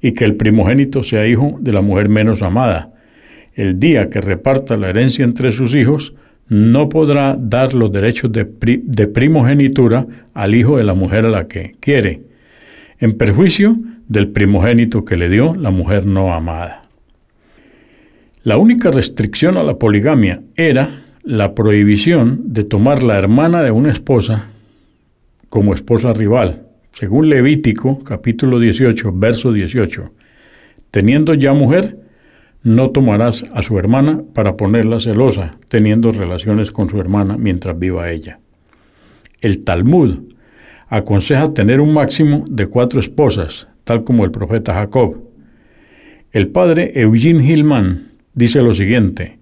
[0.00, 2.92] y que el primogénito sea hijo de la mujer menos amada.
[3.54, 6.14] El día que reparta la herencia entre sus hijos,
[6.48, 8.44] no podrá dar los derechos de,
[9.06, 12.22] primogenitura al hijo de la mujer a la que quiere,
[12.98, 13.76] en perjuicio
[14.08, 16.82] del primogénito que le dio la mujer no amada.
[18.42, 23.92] La única restricción a la poligamia era la prohibición de tomar la hermana de una
[23.92, 24.46] esposa
[25.50, 26.67] como esposa rival,
[26.98, 30.10] según Levítico capítulo 18, verso 18,
[30.90, 31.96] teniendo ya mujer,
[32.64, 38.10] no tomarás a su hermana para ponerla celosa, teniendo relaciones con su hermana mientras viva
[38.10, 38.40] ella.
[39.40, 40.34] El Talmud
[40.88, 45.22] aconseja tener un máximo de cuatro esposas, tal como el profeta Jacob.
[46.32, 49.38] El padre Eugene Hillman dice lo siguiente,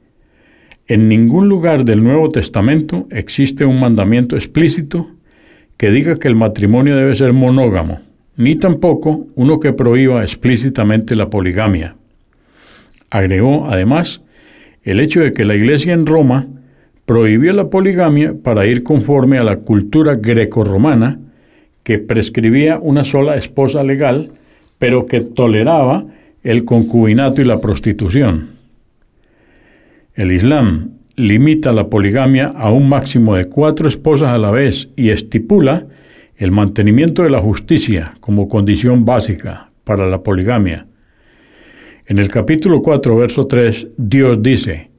[0.89, 5.16] en ningún lugar del Nuevo Testamento existe un mandamiento explícito
[5.77, 8.01] que diga que el matrimonio debe ser monógamo,
[8.37, 11.97] ni tampoco uno que prohíba explícitamente la poligamia.
[13.11, 14.23] Agregó, además,
[14.83, 16.47] el hecho de que la Iglesia en Roma
[17.05, 21.21] prohibió la poligamia para ir conforme a la cultura grecorromana
[21.83, 24.33] que prescribía una sola esposa legal,
[24.79, 26.05] pero que toleraba
[26.43, 28.51] el concubinato y la prostitución.
[30.15, 35.11] El Islam limita la poligamia a un máximo de cuatro esposas a la vez y
[35.11, 35.87] estipula
[36.37, 40.87] el mantenimiento de la justicia como condición básica para la poligamia.
[42.07, 44.91] En el capítulo 4, verso 3, Dios dice,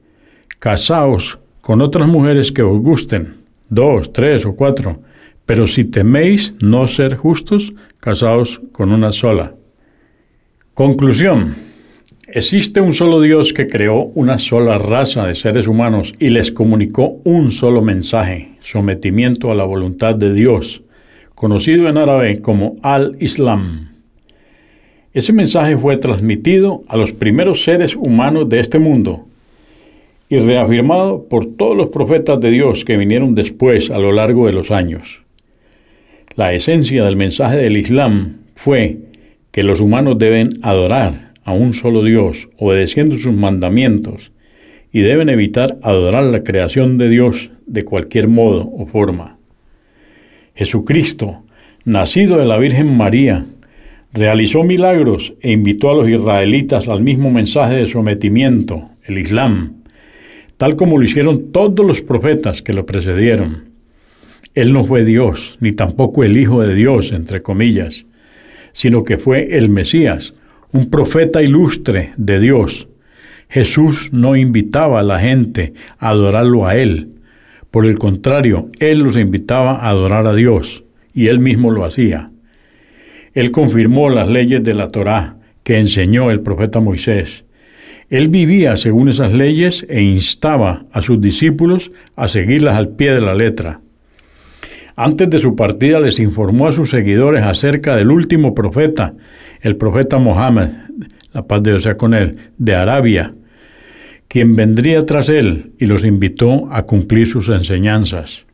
[0.58, 3.34] Casaos con otras mujeres que os gusten,
[3.68, 5.02] dos, tres o cuatro,
[5.46, 9.54] pero si teméis no ser justos, casaos con una sola.
[10.74, 11.67] Conclusión.
[12.30, 17.22] Existe un solo Dios que creó una sola raza de seres humanos y les comunicó
[17.24, 20.82] un solo mensaje, sometimiento a la voluntad de Dios,
[21.34, 23.92] conocido en árabe como Al-Islam.
[25.14, 29.24] Ese mensaje fue transmitido a los primeros seres humanos de este mundo
[30.28, 34.52] y reafirmado por todos los profetas de Dios que vinieron después a lo largo de
[34.52, 35.22] los años.
[36.36, 38.98] La esencia del mensaje del Islam fue
[39.50, 44.32] que los humanos deben adorar a un solo Dios, obedeciendo sus mandamientos,
[44.92, 49.38] y deben evitar adorar la creación de Dios de cualquier modo o forma.
[50.54, 51.44] Jesucristo,
[51.86, 53.46] nacido de la Virgen María,
[54.12, 59.84] realizó milagros e invitó a los israelitas al mismo mensaje de sometimiento, el Islam,
[60.58, 63.70] tal como lo hicieron todos los profetas que lo precedieron.
[64.54, 68.04] Él no fue Dios, ni tampoco el Hijo de Dios, entre comillas,
[68.72, 70.34] sino que fue el Mesías,
[70.72, 72.88] un profeta ilustre de Dios.
[73.48, 77.10] Jesús no invitaba a la gente a adorarlo a Él.
[77.70, 82.30] Por el contrario, Él los invitaba a adorar a Dios, y Él mismo lo hacía.
[83.34, 87.44] Él confirmó las leyes de la Torá que enseñó el profeta Moisés
[88.10, 93.20] él vivía según esas leyes e instaba a sus discípulos a seguirlas al pie de
[93.20, 93.80] la letra.
[94.96, 99.14] Antes de su partida les informó a sus seguidores acerca del último profeta,
[99.60, 100.68] el profeta Mohammed,
[101.32, 103.34] la paz de Dios sea con él, de Arabia,
[104.28, 108.44] quien vendría tras él y los invitó a cumplir sus enseñanzas.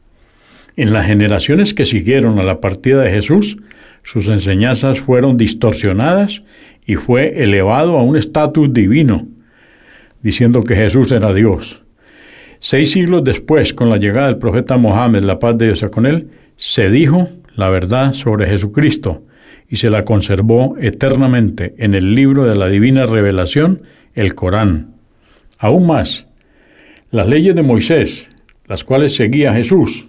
[0.77, 3.57] En las generaciones que siguieron a la partida de Jesús,
[4.03, 6.43] sus enseñanzas fueron distorsionadas
[6.87, 9.27] y fue elevado a un estatus divino,
[10.23, 11.81] diciendo que Jesús era Dios.
[12.61, 16.07] Seis siglos después, con la llegada del profeta Mohammed, la paz de Dios sea con
[16.07, 19.23] él, se dijo la verdad sobre Jesucristo
[19.69, 23.83] y se la conservó eternamente en el libro de la divina revelación,
[24.15, 24.95] el Corán.
[25.59, 26.27] Aún más,
[27.11, 28.29] las leyes de Moisés,
[28.67, 30.07] las cuales seguía Jesús,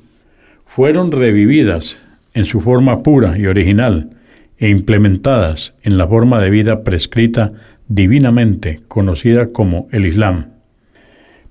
[0.66, 2.04] fueron revividas
[2.34, 4.10] en su forma pura y original
[4.58, 7.54] e implementadas en la forma de vida prescrita
[7.88, 10.52] divinamente conocida como el Islam.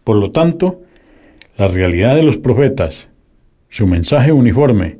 [0.02, 0.82] Por lo tanto,
[1.56, 3.08] la realidad de los profetas,
[3.68, 4.98] su mensaje uniforme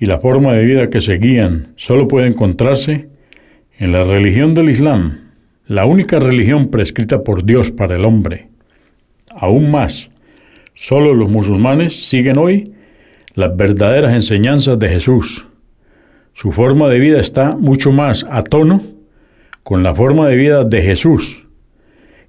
[0.00, 3.10] y la forma de vida que seguían solo puede encontrarse
[3.78, 5.32] en la religión del Islam,
[5.66, 8.48] la única religión prescrita por Dios para el hombre.
[9.36, 10.10] Aún más,
[10.72, 12.72] solo los musulmanes siguen hoy
[13.34, 15.46] las verdaderas enseñanzas de Jesús.
[16.32, 18.80] Su forma de vida está mucho más a tono
[19.62, 21.46] con la forma de vida de Jesús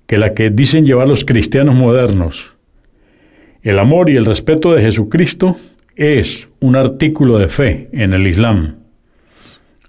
[0.07, 2.53] que la que dicen llevar los cristianos modernos.
[3.61, 5.55] El amor y el respeto de Jesucristo
[5.95, 8.77] es un artículo de fe en el Islam.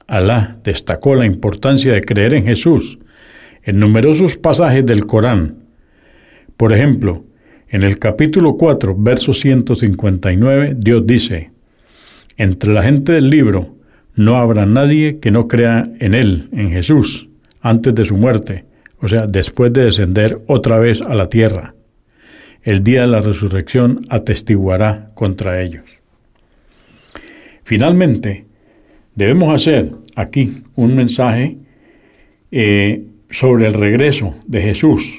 [0.06, 2.98] Alá destacó la importancia de creer en Jesús
[3.62, 5.56] en numerosos pasajes del Corán.
[6.56, 7.24] Por ejemplo,
[7.68, 11.50] en el capítulo 4, verso 159, Dios dice,
[12.36, 13.76] Entre la gente del libro
[14.14, 17.28] no habrá nadie que no crea en Él, en Jesús,
[17.60, 18.64] antes de su muerte,
[19.00, 21.74] o sea, después de descender otra vez a la tierra.
[22.62, 25.84] El día de la resurrección atestiguará contra ellos.
[27.72, 28.44] Finalmente,
[29.14, 31.56] debemos hacer aquí un mensaje
[32.50, 35.10] eh, sobre el regreso de Jesús.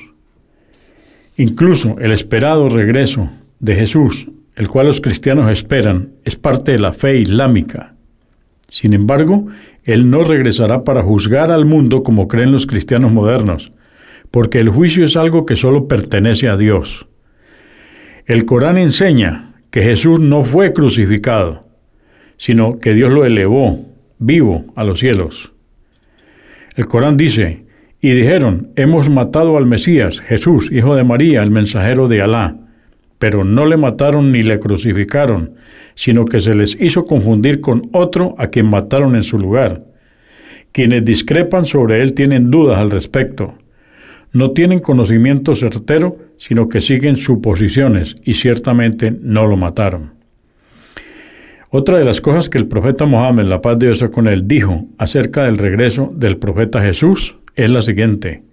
[1.35, 3.27] Incluso el esperado regreso
[3.59, 7.95] de Jesús, el cual los cristianos esperan, es parte de la fe islámica.
[8.69, 9.47] Sin embargo,
[9.85, 13.71] él no regresará para juzgar al mundo como creen los cristianos modernos,
[14.29, 17.07] porque el juicio es algo que solo pertenece a Dios.
[18.27, 21.62] El Corán enseña que Jesús no fue crucificado,
[22.43, 23.85] sino que Dios lo elevó
[24.19, 25.53] vivo a los cielos.
[26.75, 27.63] El Corán dice,
[28.01, 32.57] y dijeron, hemos matado al Mesías, Jesús, hijo de María, el mensajero de Alá,
[33.17, 35.53] pero no le mataron ni le crucificaron,
[35.95, 39.85] sino que se les hizo confundir con otro a quien mataron en su lugar.
[40.73, 43.53] Quienes discrepan sobre él tienen dudas al respecto.
[44.33, 50.22] No tienen conocimiento certero, sino que siguen suposiciones y ciertamente no lo mataron.
[51.75, 54.85] Otra de las cosas que el profeta Mohammed, la paz de Dios con él, dijo
[54.99, 58.43] acerca del regreso del profeta Jesús es la siguiente.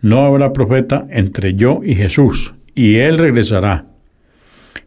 [0.00, 3.86] No habrá profeta entre yo y Jesús, y él regresará.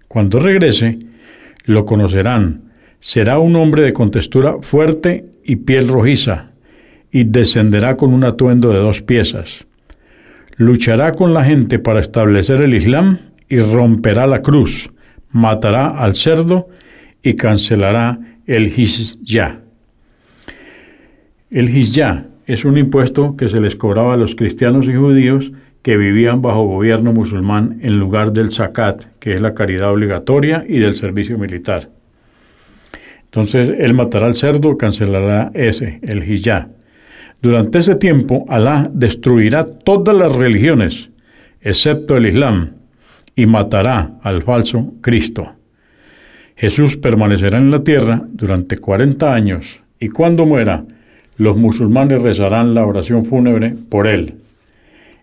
[0.07, 0.99] Cuando regrese,
[1.65, 2.71] lo conocerán.
[3.01, 6.51] Será un hombre de contextura fuerte y piel rojiza,
[7.11, 9.65] y descenderá con un atuendo de dos piezas.
[10.55, 13.17] Luchará con la gente para establecer el Islam
[13.49, 14.89] y romperá la cruz,
[15.33, 16.69] matará al cerdo
[17.27, 19.59] y cancelará el hijya.
[21.51, 25.51] El hijya es un impuesto que se les cobraba a los cristianos y judíos
[25.81, 30.79] que vivían bajo gobierno musulmán en lugar del zakat, que es la caridad obligatoria, y
[30.79, 31.89] del servicio militar.
[33.25, 36.69] Entonces, él matará al cerdo, cancelará ese, el hijá.
[37.41, 41.09] Durante ese tiempo, Alá destruirá todas las religiones,
[41.59, 42.71] excepto el Islam,
[43.35, 45.56] y matará al falso Cristo.
[46.57, 50.85] Jesús permanecerá en la tierra durante 40 años, y cuando muera,
[51.37, 54.33] los musulmanes rezarán la oración fúnebre por él.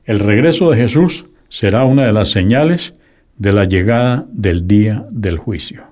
[0.04, 2.94] El regreso de Jesús será una de las señales
[3.36, 5.82] de la llegada del día del juicio.